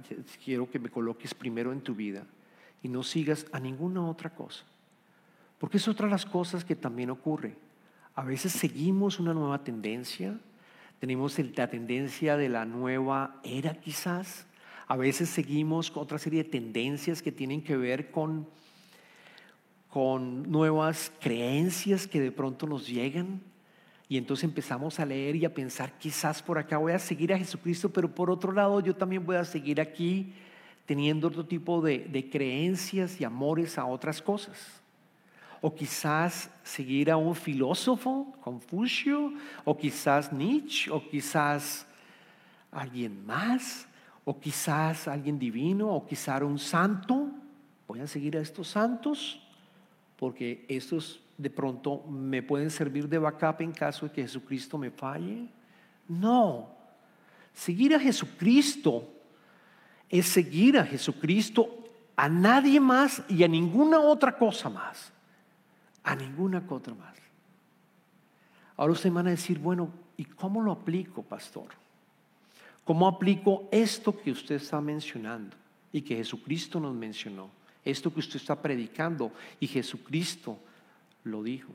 quiero 0.43 0.71
que 0.71 0.79
me 0.79 0.89
coloques 0.89 1.35
primero 1.35 1.71
en 1.71 1.83
tu 1.83 1.95
vida 1.95 2.25
y 2.83 2.89
no 2.89 3.03
sigas 3.03 3.47
a 3.53 3.61
ninguna 3.61 4.07
otra 4.07 4.31
cosa. 4.31 4.65
Porque 5.59 5.77
es 5.77 5.87
otra 5.87 6.07
de 6.07 6.13
las 6.13 6.25
cosas 6.25 6.65
que 6.65 6.75
también 6.75 7.11
ocurre. 7.11 7.57
A 8.15 8.25
veces 8.25 8.53
seguimos 8.53 9.21
una 9.21 9.35
nueva 9.35 9.63
tendencia, 9.63 10.39
tenemos 10.99 11.39
la 11.39 11.69
tendencia 11.69 12.39
de 12.39 12.49
la 12.49 12.65
nueva 12.65 13.41
era 13.45 13.75
quizás, 13.75 14.47
a 14.91 14.97
veces 14.97 15.29
seguimos 15.29 15.93
otra 15.95 16.19
serie 16.19 16.43
de 16.43 16.51
tendencias 16.51 17.23
que 17.23 17.31
tienen 17.31 17.63
que 17.63 17.77
ver 17.77 18.11
con, 18.11 18.45
con 19.89 20.51
nuevas 20.51 21.13
creencias 21.21 22.09
que 22.09 22.21
de 22.21 22.33
pronto 22.33 22.67
nos 22.67 22.89
llegan. 22.89 23.41
Y 24.09 24.17
entonces 24.17 24.43
empezamos 24.43 24.99
a 24.99 25.07
leer 25.07 25.37
y 25.37 25.45
a 25.45 25.55
pensar, 25.55 25.97
quizás 25.97 26.43
por 26.43 26.59
acá 26.59 26.77
voy 26.77 26.91
a 26.91 26.99
seguir 26.99 27.33
a 27.33 27.39
Jesucristo, 27.39 27.89
pero 27.89 28.13
por 28.13 28.33
otro 28.33 28.51
lado 28.51 28.81
yo 28.81 28.97
también 28.97 29.25
voy 29.25 29.37
a 29.37 29.45
seguir 29.45 29.81
aquí 29.81 30.33
teniendo 30.87 31.29
otro 31.29 31.47
tipo 31.47 31.81
de, 31.81 32.01
de 32.01 32.29
creencias 32.29 33.21
y 33.21 33.25
amores 33.25 33.79
a 33.79 33.85
otras 33.85 34.21
cosas 34.21 34.83
o 35.61 35.73
quizás 35.73 36.51
seguir 36.65 37.13
a 37.13 37.17
un 37.17 37.37
filósofo, 37.37 38.35
Confucio, 38.41 39.35
o 39.65 39.77
quizás 39.77 40.33
Nietzsche, 40.33 40.91
o 40.91 41.01
quizás 41.09 41.87
alguien 42.73 43.25
más, 43.25 43.87
o 44.25 44.39
quizás 44.39 45.09
alguien 45.09 45.39
divino, 45.39 45.89
o 45.89 46.07
quizás 46.07 46.43
un 46.43 46.59
santo. 46.59 47.31
Voy 47.89 48.01
a 48.01 48.07
seguir 48.07 48.37
a 48.37 48.41
estos 48.41 48.69
santos 48.69 49.41
porque 50.17 50.65
estos 50.69 51.21
de 51.39 51.49
pronto 51.49 52.05
me 52.07 52.43
pueden 52.43 52.71
servir 52.71 53.09
de 53.09 53.19
backup 53.19 53.63
en 53.63 53.73
caso 53.73 54.07
de 54.07 54.13
que 54.13 54.23
Jesucristo 54.23 54.77
me 54.77 54.91
falle. 54.91 55.49
No, 56.09 56.69
seguir 57.55 57.95
a 57.95 58.01
Jesucristo 58.01 59.09
es 60.09 60.27
seguir 60.27 60.79
a 60.79 60.85
Jesucristo 60.85 61.85
a 62.17 62.29
nadie 62.29 62.79
más 62.81 63.23
y 63.29 63.43
a 63.45 63.49
ninguna 63.49 64.01
otra 64.01 64.37
cosa 64.37 64.69
más 64.69 65.13
a 66.03 66.15
ninguna 66.15 66.65
otra 66.69 66.95
más. 66.95 67.17
Ahora 68.77 68.93
ustedes 68.93 69.15
van 69.15 69.27
a 69.27 69.31
decir, 69.31 69.59
bueno, 69.59 69.91
¿y 70.17 70.25
cómo 70.25 70.63
lo 70.63 70.73
aplico, 70.73 71.23
pastor? 71.23 71.69
¿Cómo 72.91 73.07
aplico 73.07 73.69
esto 73.71 74.21
que 74.21 74.33
usted 74.33 74.57
está 74.57 74.81
mencionando 74.81 75.57
y 75.93 76.03
que 76.03 76.17
Jesucristo 76.17 76.81
nos 76.81 76.93
mencionó? 76.93 77.49
Esto 77.85 78.13
que 78.13 78.19
usted 78.19 78.35
está 78.35 78.61
predicando 78.61 79.31
y 79.61 79.69
Jesucristo 79.69 80.59
lo 81.23 81.45
dijo. 81.45 81.71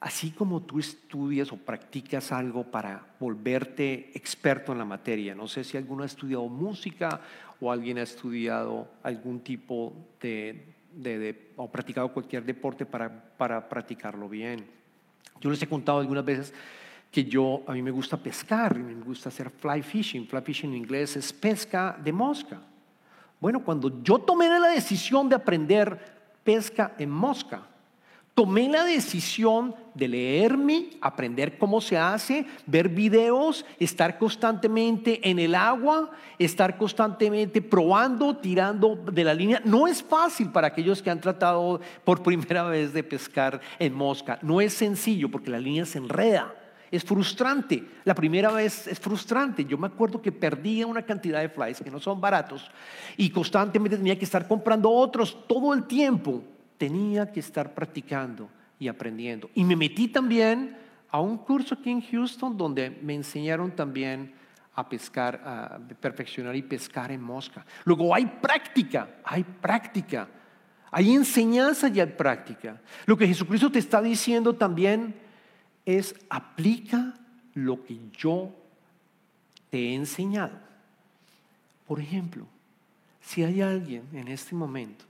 Así 0.00 0.32
como 0.32 0.62
tú 0.62 0.80
estudias 0.80 1.52
o 1.52 1.56
practicas 1.56 2.32
algo 2.32 2.64
para 2.64 3.14
volverte 3.20 4.10
experto 4.12 4.72
en 4.72 4.78
la 4.78 4.84
materia, 4.84 5.36
no 5.36 5.46
sé 5.46 5.62
si 5.62 5.76
alguno 5.76 6.02
ha 6.02 6.06
estudiado 6.06 6.48
música 6.48 7.20
o 7.60 7.70
alguien 7.70 7.98
ha 7.98 8.02
estudiado 8.02 8.88
algún 9.04 9.38
tipo 9.38 9.94
de, 10.20 10.66
de, 10.96 11.52
o 11.54 11.70
practicado 11.70 12.12
cualquier 12.12 12.44
deporte 12.44 12.86
para, 12.86 13.08
para 13.38 13.68
practicarlo 13.68 14.28
bien. 14.28 14.66
Yo 15.40 15.48
les 15.48 15.62
he 15.62 15.68
contado 15.68 16.00
algunas 16.00 16.24
veces 16.24 16.52
que 17.10 17.24
yo, 17.24 17.62
a 17.66 17.72
mí 17.72 17.82
me 17.82 17.90
gusta 17.90 18.16
pescar, 18.16 18.78
me 18.78 18.94
gusta 18.94 19.28
hacer 19.30 19.50
fly 19.50 19.82
fishing. 19.82 20.26
Fly 20.26 20.40
fishing 20.42 20.70
en 20.70 20.76
inglés 20.76 21.16
es 21.16 21.32
pesca 21.32 21.98
de 22.02 22.12
mosca. 22.12 22.60
Bueno, 23.40 23.64
cuando 23.64 24.02
yo 24.02 24.18
tomé 24.18 24.48
la 24.48 24.68
decisión 24.68 25.28
de 25.28 25.34
aprender 25.34 25.98
pesca 26.44 26.94
en 26.98 27.10
mosca, 27.10 27.66
tomé 28.34 28.68
la 28.68 28.84
decisión 28.84 29.74
de 29.94 30.06
leerme, 30.06 30.90
aprender 31.00 31.58
cómo 31.58 31.80
se 31.80 31.98
hace, 31.98 32.46
ver 32.64 32.88
videos, 32.88 33.66
estar 33.78 34.18
constantemente 34.18 35.28
en 35.28 35.38
el 35.38 35.54
agua, 35.54 36.10
estar 36.38 36.78
constantemente 36.78 37.60
probando, 37.60 38.36
tirando 38.36 38.94
de 38.94 39.24
la 39.24 39.34
línea. 39.34 39.60
No 39.64 39.88
es 39.88 40.02
fácil 40.02 40.50
para 40.50 40.68
aquellos 40.68 41.02
que 41.02 41.10
han 41.10 41.20
tratado 41.20 41.80
por 42.04 42.22
primera 42.22 42.62
vez 42.64 42.92
de 42.92 43.02
pescar 43.02 43.60
en 43.78 43.94
mosca. 43.94 44.38
No 44.42 44.60
es 44.60 44.74
sencillo 44.74 45.28
porque 45.28 45.50
la 45.50 45.58
línea 45.58 45.84
se 45.84 45.98
enreda. 45.98 46.54
Es 46.90 47.04
frustrante. 47.04 47.84
La 48.04 48.14
primera 48.14 48.50
vez 48.50 48.86
es 48.86 48.98
frustrante. 48.98 49.64
Yo 49.64 49.78
me 49.78 49.86
acuerdo 49.86 50.20
que 50.20 50.32
perdía 50.32 50.86
una 50.86 51.02
cantidad 51.02 51.40
de 51.40 51.48
flies 51.48 51.80
que 51.80 51.90
no 51.90 52.00
son 52.00 52.20
baratos 52.20 52.70
y 53.16 53.30
constantemente 53.30 53.96
tenía 53.96 54.18
que 54.18 54.24
estar 54.24 54.48
comprando 54.48 54.90
otros 54.90 55.46
todo 55.46 55.72
el 55.72 55.84
tiempo 55.84 56.42
tenía 56.80 57.30
que 57.30 57.40
estar 57.40 57.74
practicando 57.74 58.48
y 58.78 58.88
aprendiendo. 58.88 59.50
Y 59.54 59.64
me 59.64 59.76
metí 59.76 60.08
también 60.08 60.78
a 61.10 61.20
un 61.20 61.36
curso 61.36 61.74
aquí 61.74 61.90
en 61.90 62.00
Houston 62.00 62.56
donde 62.56 62.88
me 63.02 63.14
enseñaron 63.14 63.70
también 63.72 64.32
a 64.74 64.88
pescar, 64.88 65.42
a 65.44 65.78
perfeccionar 66.00 66.56
y 66.56 66.62
pescar 66.62 67.12
en 67.12 67.20
mosca. 67.20 67.66
Luego 67.84 68.14
hay 68.14 68.24
práctica, 68.24 69.16
hay 69.22 69.44
práctica, 69.44 70.26
hay 70.90 71.12
enseñanza 71.12 71.88
y 71.88 72.00
hay 72.00 72.06
práctica. 72.06 72.80
Lo 73.04 73.14
que 73.14 73.26
Jesucristo 73.26 73.70
te 73.70 73.78
está 73.78 74.00
diciendo 74.00 74.54
también 74.54 75.14
es 75.98 76.14
aplica 76.28 77.14
lo 77.54 77.84
que 77.84 77.98
yo 78.16 78.54
te 79.70 79.78
he 79.78 79.94
enseñado. 79.94 80.58
Por 81.86 82.00
ejemplo, 82.00 82.46
si 83.20 83.42
hay 83.42 83.60
alguien 83.60 84.04
en 84.12 84.28
este 84.28 84.54
momento 84.54 85.04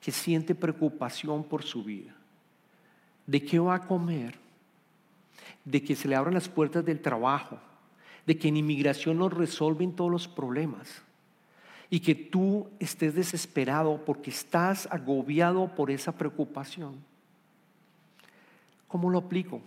que 0.00 0.12
siente 0.12 0.54
preocupación 0.54 1.44
por 1.44 1.62
su 1.62 1.84
vida, 1.84 2.14
de 3.26 3.44
qué 3.44 3.58
va 3.58 3.76
a 3.76 3.86
comer, 3.86 4.36
de 5.64 5.82
que 5.82 5.94
se 5.94 6.08
le 6.08 6.16
abran 6.16 6.34
las 6.34 6.48
puertas 6.48 6.84
del 6.84 7.00
trabajo, 7.00 7.58
de 8.26 8.36
que 8.36 8.48
en 8.48 8.56
inmigración 8.56 9.18
nos 9.18 9.32
resuelven 9.32 9.94
todos 9.94 10.10
los 10.10 10.28
problemas. 10.28 11.02
y 11.90 12.00
que 12.00 12.14
tú 12.14 12.70
estés 12.80 13.14
desesperado 13.14 14.02
porque 14.06 14.30
estás 14.30 14.88
agobiado 14.90 15.68
por 15.74 15.90
esa 15.90 16.10
preocupación. 16.12 16.94
¿Cómo 18.88 19.10
lo 19.10 19.18
aplico? 19.18 19.60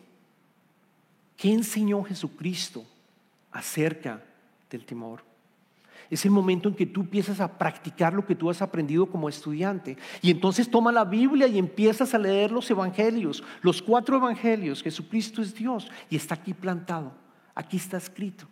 ¿Qué 1.38 1.52
enseñó 1.52 2.04
Jesucristo 2.04 2.86
acerca 3.52 4.24
del 4.70 4.86
temor? 4.86 5.24
Es 6.10 6.24
el 6.24 6.32
momento 6.32 6.70
en 6.70 6.76
que 6.76 6.86
tú 6.86 7.02
empiezas 7.02 7.40
a 7.40 7.58
practicar 7.58 8.14
lo 8.14 8.26
que 8.26 8.36
tú 8.36 8.50
has 8.50 8.62
aprendido 8.62 9.08
como 9.08 9.28
estudiante. 9.28 9.98
Y 10.22 10.30
entonces 10.30 10.70
toma 10.70 10.92
la 10.92 11.04
Biblia 11.04 11.48
y 11.48 11.58
empiezas 11.58 12.14
a 12.14 12.20
leer 12.20 12.52
los 12.52 12.70
evangelios, 12.70 13.44
los 13.62 13.82
cuatro 13.82 14.18
evangelios. 14.18 14.84
Jesucristo 14.84 15.42
es 15.42 15.56
Dios 15.56 15.90
y 16.10 16.16
está 16.16 16.36
aquí 16.36 16.54
plantado. 16.54 17.12
Aquí 17.56 17.78
está 17.78 17.98
escrito. 17.98 18.48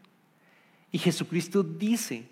Y 0.91 0.97
Jesucristo 0.97 1.61
dice 1.61 2.27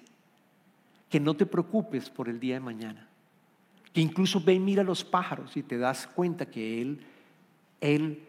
que 1.10 1.20
no 1.20 1.36
te 1.36 1.46
preocupes 1.46 2.10
por 2.10 2.28
el 2.30 2.40
día 2.40 2.56
de 2.56 2.62
mañana. 2.62 3.08
Que 3.94 4.02
incluso 4.02 4.42
ve 4.42 4.54
y 4.54 4.60
mira 4.60 4.84
los 4.84 5.04
pájaros 5.04 5.56
y 5.58 5.64
te 5.64 5.78
das 5.78 6.08
cuenta 6.08 6.46
que 6.46 6.82
Él, 6.82 7.02
Él 7.82 8.24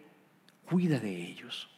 cuida 0.69 0.99
de 0.99 1.25
ellos. 1.25 1.69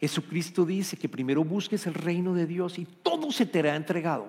Jesucristo 0.00 0.64
dice 0.64 0.96
que 0.96 1.08
primero 1.08 1.42
busques 1.44 1.86
el 1.86 1.94
reino 1.94 2.34
de 2.34 2.46
Dios 2.46 2.78
y 2.78 2.84
todo 2.84 3.32
se 3.32 3.46
te 3.46 3.60
hará 3.60 3.76
entregado. 3.76 4.28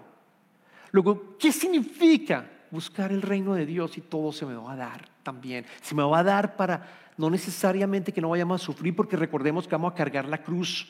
Luego, 0.92 1.38
¿qué 1.38 1.52
significa 1.52 2.50
buscar 2.72 3.12
el 3.12 3.22
reino 3.22 3.54
de 3.54 3.66
Dios 3.66 3.98
y 3.98 4.02
todo 4.02 4.32
se 4.32 4.46
me 4.46 4.56
va 4.56 4.74
a 4.74 4.78
dar 4.78 5.10
también? 5.24 5.66
Se 5.82 5.94
me 5.94 6.04
va 6.04 6.20
a 6.20 6.24
dar 6.24 6.56
para 6.56 7.12
no 7.18 7.30
necesariamente 7.30 8.14
que 8.14 8.22
no 8.22 8.30
vayamos 8.30 8.62
a 8.62 8.66
sufrir, 8.66 8.96
porque 8.96 9.18
recordemos 9.18 9.68
que 9.68 9.76
vamos 9.76 9.92
a 9.92 9.96
cargar 9.96 10.26
la 10.26 10.42
cruz. 10.42 10.88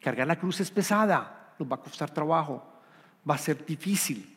Cargar 0.00 0.26
la 0.26 0.38
cruz 0.38 0.60
es 0.60 0.70
pesada, 0.70 1.54
nos 1.58 1.70
va 1.70 1.76
a 1.76 1.80
costar 1.80 2.10
trabajo, 2.10 2.66
va 3.28 3.34
a 3.34 3.38
ser 3.38 3.64
difícil, 3.66 4.34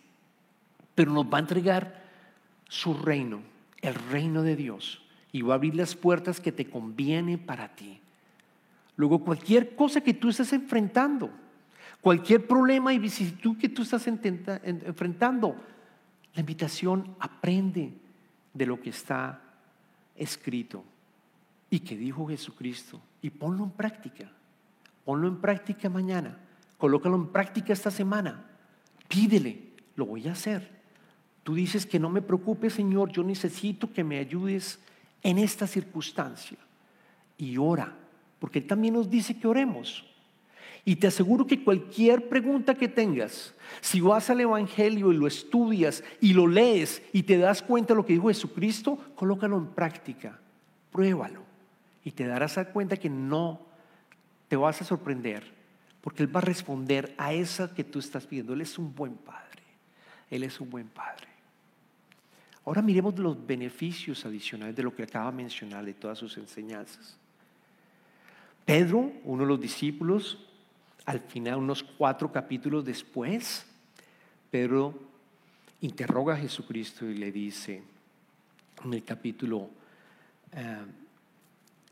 pero 0.94 1.12
nos 1.12 1.26
va 1.26 1.38
a 1.38 1.42
entregar 1.42 2.04
su 2.68 2.94
reino, 2.94 3.42
el 3.82 3.96
reino 3.96 4.44
de 4.44 4.58
Dios, 4.58 5.02
y 5.32 5.42
va 5.42 5.54
a 5.54 5.56
abrir 5.56 5.76
las 5.76 5.96
puertas 5.96 6.42
que 6.42 6.52
te 6.52 6.70
conviene 6.70 7.38
para 7.38 7.74
ti. 7.74 8.03
Luego, 8.96 9.24
cualquier 9.24 9.76
cosa 9.76 10.02
que 10.02 10.14
tú 10.14 10.30
estés 10.30 10.54
enfrentando, 10.54 11.30
cualquier 12.02 12.46
problema 12.46 12.94
y 12.94 13.00
vicisitud 13.00 13.58
que 13.58 13.70
tú 13.70 13.82
estás 13.82 14.06
enfrentando, 14.08 15.56
la 16.34 16.40
invitación 16.40 17.16
aprende 17.20 17.94
de 18.54 18.66
lo 18.66 18.80
que 18.80 18.90
está 18.90 19.42
escrito 20.16 20.84
y 21.70 21.80
que 21.80 21.98
dijo 21.98 22.28
Jesucristo 22.28 23.02
y 23.22 23.30
ponlo 23.32 23.64
en 23.64 23.72
práctica. 23.72 24.30
Ponlo 25.06 25.28
en 25.28 25.42
práctica 25.42 25.90
mañana, 25.90 26.38
colócalo 26.78 27.16
en 27.16 27.28
práctica 27.28 27.74
esta 27.74 27.92
semana. 27.92 28.46
Pídele, 29.08 29.74
lo 29.96 30.06
voy 30.06 30.28
a 30.28 30.32
hacer. 30.32 30.72
Tú 31.44 31.56
dices 31.56 31.86
que 31.86 32.00
no 32.00 32.10
me 32.10 32.22
preocupe, 32.22 32.70
Señor, 32.70 33.12
yo 33.12 33.24
necesito 33.24 33.92
que 33.92 34.04
me 34.04 34.18
ayudes 34.18 34.80
en 35.22 35.40
esta 35.40 35.68
circunstancia. 35.68 36.58
Y 37.38 37.58
ora 37.58 37.98
porque 38.44 38.60
Él 38.60 38.68
también 38.68 38.96
nos 38.96 39.10
dice 39.10 39.40
que 39.40 39.48
oremos. 39.48 40.04
Y 40.84 40.98
te 40.98 41.08
aseguro 41.08 41.48
que 41.48 41.64
cualquier 41.64 42.28
pregunta 42.28 42.76
que 42.76 42.90
tengas, 42.90 43.56
si 43.80 44.02
vas 44.02 44.30
al 44.30 44.42
Evangelio 44.42 45.14
y 45.14 45.18
lo 45.18 45.28
estudias 45.28 46.04
y 46.20 46.34
lo 46.34 46.46
lees 46.46 47.02
y 47.14 47.24
te 47.24 47.38
das 47.38 47.62
cuenta 47.62 47.94
de 47.94 48.00
lo 48.00 48.06
que 48.06 48.12
dijo 48.12 48.28
Jesucristo, 48.28 49.00
colócalo 49.16 49.56
en 49.56 49.68
práctica, 49.68 50.42
pruébalo 50.92 51.42
y 52.04 52.12
te 52.12 52.28
darás 52.28 52.60
cuenta 52.74 52.98
que 52.98 53.10
no 53.10 53.62
te 54.50 54.58
vas 54.58 54.82
a 54.82 54.84
sorprender, 54.84 55.50
porque 56.02 56.24
Él 56.24 56.36
va 56.36 56.42
a 56.42 56.44
responder 56.44 57.16
a 57.18 57.32
esa 57.32 57.74
que 57.74 57.86
tú 57.86 58.00
estás 58.00 58.28
pidiendo. 58.28 58.52
Él 58.52 58.60
es 58.60 58.78
un 58.78 58.94
buen 58.94 59.16
Padre, 59.16 59.64
Él 60.30 60.44
es 60.44 60.60
un 60.60 60.70
buen 60.70 60.90
Padre. 60.90 61.30
Ahora 62.66 62.82
miremos 62.82 63.18
los 63.18 63.48
beneficios 63.48 64.26
adicionales 64.26 64.76
de 64.76 64.84
lo 64.84 64.94
que 64.94 65.04
acaba 65.04 65.32
de 65.32 65.38
mencionar, 65.38 65.86
de 65.86 65.94
todas 65.94 66.18
sus 66.18 66.38
enseñanzas. 66.38 67.23
Pedro, 68.66 69.12
uno 69.26 69.44
de 69.44 69.50
los 69.50 69.60
discípulos, 69.60 70.40
al 71.06 71.20
final, 71.20 71.60
unos 71.60 71.84
cuatro 71.84 72.32
capítulos 72.32 72.86
después, 72.86 73.66
Pedro 74.50 74.94
interroga 75.82 76.36
a 76.36 76.38
Jesucristo 76.38 77.06
y 77.06 77.16
le 77.16 77.32
dice 77.32 77.84
en 78.86 78.94
el 78.94 79.04
capítulo, 79.04 79.70
eh, 80.54 80.86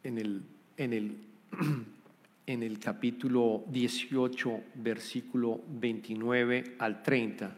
en, 0.04 0.18
el, 0.18 0.42
en, 0.78 0.94
el, 0.94 1.18
en 2.48 2.64
el 2.64 2.80
capítulo 2.80 3.64
18, 3.68 4.62
versículo 4.76 5.62
29 5.68 6.76
al 6.80 7.04
30, 7.04 7.56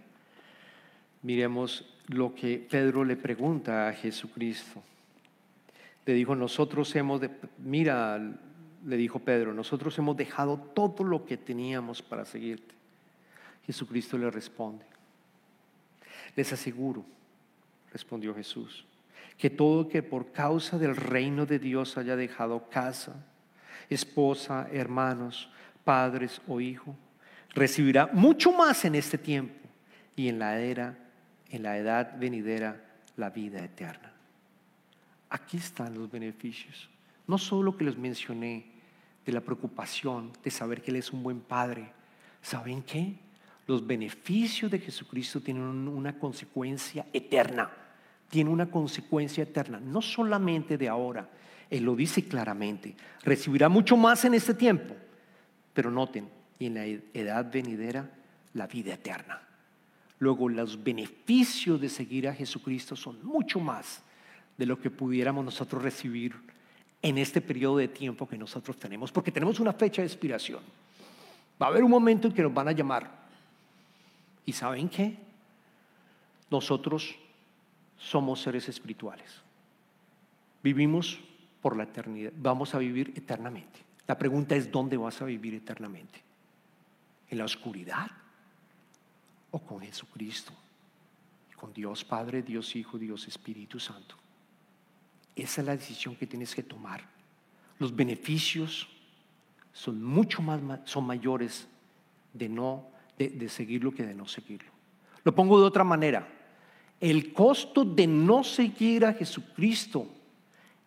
miremos 1.21 1.85
lo 2.07 2.33
que 2.33 2.57
Pedro 2.57 3.03
le 3.03 3.15
pregunta 3.15 3.87
a 3.87 3.93
Jesucristo. 3.93 4.81
Le 6.05 6.13
dijo, 6.13 6.35
nosotros 6.35 6.93
hemos 6.95 7.21
de, 7.21 7.29
mira, 7.59 8.19
le 8.85 8.97
dijo 8.97 9.19
Pedro, 9.19 9.53
nosotros 9.53 9.97
hemos 9.97 10.17
dejado 10.17 10.57
todo 10.57 11.03
lo 11.03 11.25
que 11.25 11.37
teníamos 11.37 12.01
para 12.01 12.25
seguirte. 12.25 12.73
Jesucristo 13.65 14.17
le 14.17 14.29
responde, 14.29 14.85
les 16.35 16.51
aseguro, 16.51 17.05
respondió 17.91 18.35
Jesús, 18.35 18.85
que 19.37 19.49
todo 19.49 19.87
que 19.87 20.03
por 20.03 20.31
causa 20.31 20.77
del 20.77 20.95
reino 20.95 21.45
de 21.45 21.59
Dios 21.59 21.97
haya 21.97 22.15
dejado 22.15 22.69
casa, 22.69 23.25
esposa, 23.89 24.67
hermanos, 24.71 25.49
padres 25.83 26.41
o 26.47 26.59
hijo, 26.59 26.95
recibirá 27.53 28.09
mucho 28.11 28.51
más 28.51 28.83
en 28.85 28.95
este 28.95 29.17
tiempo 29.17 29.55
y 30.15 30.27
en 30.27 30.39
la 30.39 30.59
era, 30.59 30.97
en 31.49 31.63
la 31.63 31.77
edad 31.77 32.17
venidera, 32.17 32.83
la 33.15 33.29
vida 33.29 33.63
eterna. 33.63 34.11
Aquí 35.29 35.57
están 35.57 35.97
los 35.97 36.11
beneficios. 36.11 36.89
No 37.27 37.37
solo 37.37 37.77
que 37.77 37.85
les 37.85 37.97
mencioné 37.97 38.72
de 39.25 39.31
la 39.31 39.41
preocupación 39.41 40.31
de 40.43 40.51
saber 40.51 40.81
que 40.81 40.91
Él 40.91 40.97
es 40.97 41.11
un 41.11 41.23
buen 41.23 41.39
Padre. 41.39 41.91
¿Saben 42.41 42.83
qué? 42.83 43.15
Los 43.67 43.85
beneficios 43.85 44.69
de 44.69 44.79
Jesucristo 44.79 45.39
tienen 45.39 45.63
una 45.87 46.17
consecuencia 46.19 47.05
eterna. 47.13 47.71
Tiene 48.29 48.49
una 48.49 48.69
consecuencia 48.69 49.43
eterna, 49.43 49.79
no 49.79 50.01
solamente 50.01 50.77
de 50.77 50.89
ahora. 50.89 51.29
Él 51.69 51.83
lo 51.83 51.95
dice 51.95 52.25
claramente. 52.25 52.95
Recibirá 53.23 53.69
mucho 53.69 53.95
más 53.95 54.25
en 54.25 54.33
este 54.33 54.53
tiempo. 54.53 54.95
Pero 55.73 55.89
noten, 55.89 56.27
en 56.59 56.73
la 56.73 56.85
edad 56.85 57.51
venidera, 57.51 58.09
la 58.53 58.67
vida 58.67 58.93
eterna. 58.93 59.41
Luego, 60.19 60.49
los 60.49 60.83
beneficios 60.83 61.79
de 61.81 61.89
seguir 61.89 62.27
a 62.27 62.33
Jesucristo 62.33 62.95
son 62.95 63.23
mucho 63.25 63.59
más 63.59 64.03
de 64.57 64.65
lo 64.65 64.79
que 64.79 64.89
pudiéramos 64.89 65.43
nosotros 65.43 65.81
recibir 65.81 66.35
en 67.03 67.17
este 67.17 67.41
periodo 67.41 67.77
de 67.77 67.89
tiempo 67.89 68.27
que 68.27 68.37
nosotros 68.37 68.77
tenemos, 68.77 69.11
porque 69.11 69.31
tenemos 69.31 69.59
una 69.59 69.73
fecha 69.73 70.01
de 70.01 70.07
expiración. 70.07 70.61
Va 71.61 71.67
a 71.67 71.69
haber 71.69 71.83
un 71.83 71.91
momento 71.91 72.27
en 72.27 72.33
que 72.33 72.41
nos 72.41 72.53
van 72.53 72.69
a 72.69 72.71
llamar. 72.71 73.11
¿Y 74.45 74.53
saben 74.53 74.87
qué? 74.87 75.17
Nosotros 76.49 77.15
somos 77.97 78.41
seres 78.41 78.69
espirituales. 78.69 79.41
Vivimos 80.63 81.19
por 81.61 81.75
la 81.75 81.83
eternidad, 81.83 82.31
vamos 82.37 82.73
a 82.73 82.79
vivir 82.79 83.13
eternamente. 83.15 83.79
La 84.07 84.17
pregunta 84.17 84.55
es, 84.55 84.71
¿dónde 84.71 84.95
vas 84.95 85.21
a 85.21 85.25
vivir 85.25 85.53
eternamente? 85.53 86.21
¿En 87.29 87.37
la 87.37 87.45
oscuridad 87.45 88.09
o 89.51 89.59
con 89.59 89.81
Jesucristo? 89.81 90.53
Con 91.57 91.73
Dios 91.73 92.05
Padre, 92.05 92.43
Dios 92.43 92.75
Hijo, 92.77 92.97
Dios 92.97 93.27
Espíritu 93.27 93.79
Santo. 93.79 94.22
Esa 95.35 95.61
es 95.61 95.67
la 95.67 95.75
decisión 95.75 96.15
que 96.15 96.27
tienes 96.27 96.53
que 96.53 96.63
tomar. 96.63 97.01
Los 97.79 97.95
beneficios 97.95 98.87
son 99.71 100.03
mucho 100.03 100.41
más, 100.41 100.61
son 100.85 101.05
mayores 101.05 101.67
de 102.33 102.49
no 102.49 102.87
de, 103.17 103.49
seguirlo 103.49 103.93
que 103.93 104.03
de 104.03 104.13
no 104.13 104.27
seguirlo. 104.27 104.71
Lo 105.23 105.33
pongo 105.33 105.59
de 105.59 105.65
otra 105.65 105.83
manera. 105.83 106.27
El 106.99 107.33
costo 107.33 107.83
de 107.83 108.07
no 108.07 108.43
seguir 108.43 109.05
a 109.05 109.13
Jesucristo 109.13 110.07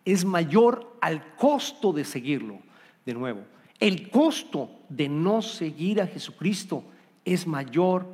es 0.03 0.25
mayor 0.25 0.97
al 1.01 1.35
costo 1.35 1.93
de 1.93 2.05
seguirlo. 2.05 2.59
De 3.05 3.13
nuevo, 3.13 3.43
el 3.79 4.09
costo 4.09 4.79
de 4.89 5.09
no 5.09 5.41
seguir 5.41 6.01
a 6.01 6.07
Jesucristo 6.07 6.83
es 7.23 7.45
mayor 7.45 8.07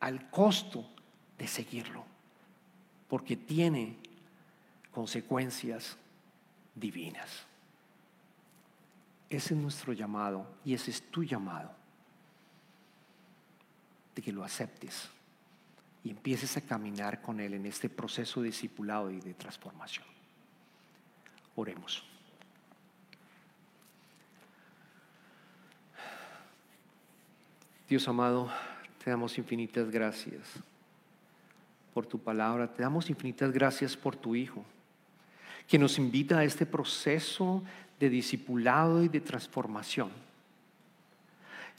al 0.00 0.30
costo 0.30 0.86
de 1.38 1.46
seguirlo, 1.46 2.04
porque 3.08 3.36
tiene 3.36 3.96
consecuencias 4.94 5.98
divinas. 6.74 7.44
Ese 9.28 9.54
es 9.54 9.60
nuestro 9.60 9.92
llamado 9.92 10.46
y 10.64 10.74
ese 10.74 10.90
es 10.90 11.02
tu 11.10 11.24
llamado. 11.24 11.70
De 14.14 14.22
que 14.22 14.32
lo 14.32 14.44
aceptes 14.44 15.08
y 16.04 16.10
empieces 16.10 16.56
a 16.56 16.60
caminar 16.60 17.20
con 17.20 17.40
Él 17.40 17.54
en 17.54 17.66
este 17.66 17.88
proceso 17.88 18.40
de 18.40 18.46
discipulado 18.48 19.10
y 19.10 19.20
de 19.20 19.34
transformación. 19.34 20.06
Oremos. 21.56 22.04
Dios 27.88 28.06
amado, 28.08 28.50
te 29.02 29.10
damos 29.10 29.36
infinitas 29.36 29.90
gracias 29.90 30.42
por 31.92 32.06
tu 32.06 32.18
palabra. 32.18 32.72
Te 32.72 32.82
damos 32.82 33.08
infinitas 33.08 33.52
gracias 33.52 33.96
por 33.96 34.16
tu 34.16 34.34
Hijo, 34.34 34.64
que 35.68 35.78
nos 35.78 35.98
invita 35.98 36.38
a 36.38 36.44
este 36.44 36.66
proceso 36.66 37.62
de 37.98 38.10
discipulado 38.10 39.02
y 39.02 39.08
de 39.08 39.20
transformación. 39.20 40.10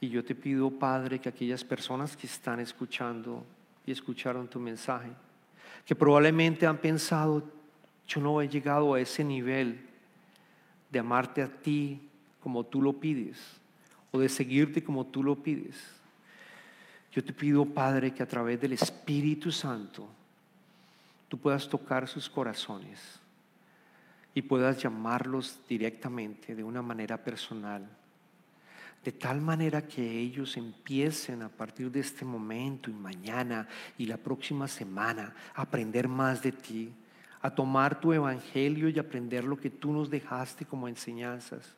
Y 0.01 0.09
yo 0.09 0.23
te 0.23 0.35
pido, 0.35 0.69
Padre, 0.71 1.19
que 1.19 1.29
aquellas 1.29 1.63
personas 1.63 2.17
que 2.17 2.27
están 2.27 2.59
escuchando 2.59 3.45
y 3.85 3.91
escucharon 3.91 4.47
tu 4.47 4.59
mensaje, 4.59 5.09
que 5.85 5.95
probablemente 5.95 6.65
han 6.65 6.77
pensado, 6.77 7.43
yo 8.07 8.21
no 8.21 8.41
he 8.41 8.47
llegado 8.47 8.93
a 8.93 8.99
ese 8.99 9.23
nivel 9.23 9.79
de 10.91 10.99
amarte 10.99 11.41
a 11.41 11.47
ti 11.47 12.01
como 12.41 12.63
tú 12.63 12.81
lo 12.81 12.93
pides, 12.93 13.37
o 14.11 14.19
de 14.19 14.29
seguirte 14.29 14.83
como 14.83 15.05
tú 15.05 15.23
lo 15.23 15.35
pides. 15.35 15.75
Yo 17.11 17.23
te 17.23 17.33
pido, 17.33 17.65
Padre, 17.65 18.13
que 18.13 18.23
a 18.23 18.27
través 18.27 18.59
del 18.59 18.73
Espíritu 18.73 19.51
Santo 19.51 20.07
tú 21.29 21.37
puedas 21.37 21.67
tocar 21.69 22.07
sus 22.07 22.29
corazones 22.29 23.19
y 24.35 24.43
puedas 24.43 24.77
llamarlos 24.77 25.59
directamente 25.67 26.53
de 26.53 26.63
una 26.63 26.83
manera 26.83 27.23
personal 27.23 27.89
de 29.05 29.11
tal 29.11 29.39
manera 29.39 29.83
que 29.83 30.01
ellos 30.01 30.57
empiecen 30.57 31.43
a 31.43 31.49
partir 31.49 31.91
de 31.91 31.99
este 31.99 32.25
momento 32.25 32.89
y 32.89 32.93
mañana 32.93 33.67
y 33.99 34.07
la 34.07 34.17
próxima 34.17 34.67
semana 34.67 35.31
a 35.53 35.61
aprender 35.61 36.07
más 36.07 36.41
de 36.41 36.51
ti, 36.51 36.91
a 37.39 37.53
tomar 37.53 37.99
tu 37.99 38.13
evangelio 38.13 38.89
y 38.89 38.97
aprender 38.97 39.43
lo 39.43 39.57
que 39.57 39.69
tú 39.69 39.93
nos 39.93 40.09
dejaste 40.09 40.65
como 40.65 40.87
enseñanzas 40.87 41.75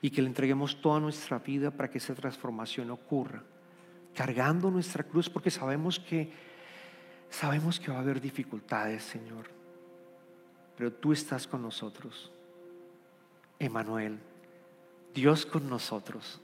y 0.00 0.08
que 0.08 0.22
le 0.22 0.28
entreguemos 0.28 0.80
toda 0.80 0.98
nuestra 0.98 1.38
vida 1.40 1.70
para 1.70 1.90
que 1.90 1.98
esa 1.98 2.14
transformación 2.14 2.90
ocurra, 2.90 3.42
cargando 4.14 4.70
nuestra 4.70 5.04
cruz 5.04 5.28
porque 5.28 5.50
sabemos 5.50 6.00
que 6.00 6.32
sabemos 7.28 7.78
que 7.78 7.90
va 7.90 7.98
a 7.98 8.00
haber 8.00 8.18
dificultades, 8.18 9.02
Señor. 9.02 9.55
Pero 10.76 10.92
tú 10.92 11.12
estás 11.12 11.46
con 11.46 11.62
nosotros. 11.62 12.30
Emanuel, 13.58 14.18
Dios 15.14 15.46
con 15.46 15.68
nosotros. 15.68 16.40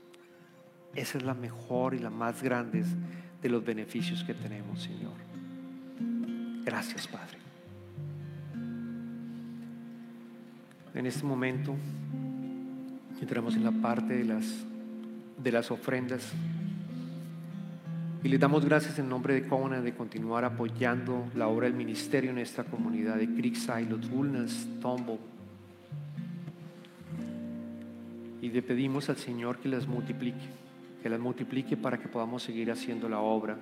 Esa 0.95 1.19
es 1.19 1.25
la 1.25 1.35
mejor 1.35 1.95
y 1.95 1.99
la 1.99 2.11
más 2.11 2.43
grande 2.43 2.85
de 3.41 3.49
los 3.49 3.65
beneficios 3.65 4.25
que 4.25 4.35
tenemos, 4.35 4.83
Señor. 4.83 5.13
Gracias, 6.65 7.09
Padre. 7.09 7.39
En 10.95 11.07
este 11.07 11.25
momento 11.25 11.75
entramos 13.21 13.57
en 13.57 13.65
la 13.65 13.73
parte 13.73 14.15
de 14.15 14.25
las, 14.25 14.47
de 15.39 15.53
las 15.53 15.71
ofrendas 15.71 16.33
y 18.25 18.29
le 18.29 18.39
damos 18.39 18.65
gracias 18.65 18.99
en 18.99 19.09
nombre 19.09 19.35
de 19.35 19.47
Cona 19.49 19.81
de 19.81 19.95
continuar 19.95 20.45
apoyando 20.45 21.27
la 21.35 21.49
obra 21.49 21.67
del 21.67 21.75
ministerio 21.75 22.31
en 22.31 22.39
esta 22.39 22.65
comunidad 22.65 23.17
de 23.17 23.29
Creekside, 23.35 23.91
Los 23.91 24.09
Vulnas, 24.09 24.67
Tombo. 24.81 25.19
Y 28.41 28.51
le 28.51 28.63
pedimos 28.63 29.09
al 29.09 29.17
Señor 29.17 29.59
que 29.59 29.69
las 29.69 29.87
multiplique 29.87 30.63
que 31.03 31.09
las 31.09 31.19
multiplique 31.19 31.77
para 31.77 31.99
que 31.99 32.09
podamos 32.09 32.45
seguir 32.45 32.71
haciendo 32.71 33.09
la 33.09 33.19
obra. 33.19 33.59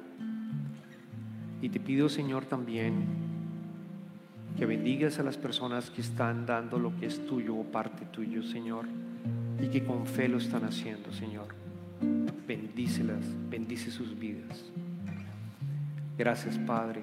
Y 1.62 1.70
te 1.70 1.80
pido, 1.80 2.08
Señor, 2.08 2.44
también 2.44 3.04
que 4.58 4.66
bendigas 4.66 5.18
a 5.18 5.22
las 5.22 5.38
personas 5.38 5.90
que 5.90 6.02
están 6.02 6.44
dando 6.44 6.78
lo 6.78 6.94
que 6.98 7.06
es 7.06 7.24
tuyo 7.26 7.56
o 7.56 7.64
parte 7.64 8.04
tuyo, 8.06 8.42
Señor, 8.42 8.86
y 9.58 9.68
que 9.68 9.82
con 9.84 10.06
fe 10.06 10.28
lo 10.28 10.36
están 10.36 10.64
haciendo, 10.64 11.12
Señor. 11.12 11.69
Bendícelas, 12.50 13.22
bendice 13.48 13.92
sus 13.92 14.18
vidas. 14.18 14.72
Gracias, 16.18 16.58
Padre, 16.58 17.00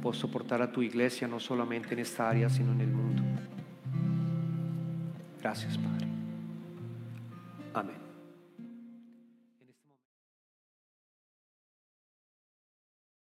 por 0.00 0.16
soportar 0.16 0.62
a 0.62 0.72
tu 0.72 0.80
iglesia 0.80 1.28
no 1.28 1.38
solamente 1.38 1.92
en 1.92 1.98
esta 2.00 2.30
área, 2.30 2.48
sino 2.48 2.72
en 2.72 2.80
el 2.80 2.88
mundo. 2.88 3.22
Gracias, 5.42 5.76
Padre. 5.76 6.15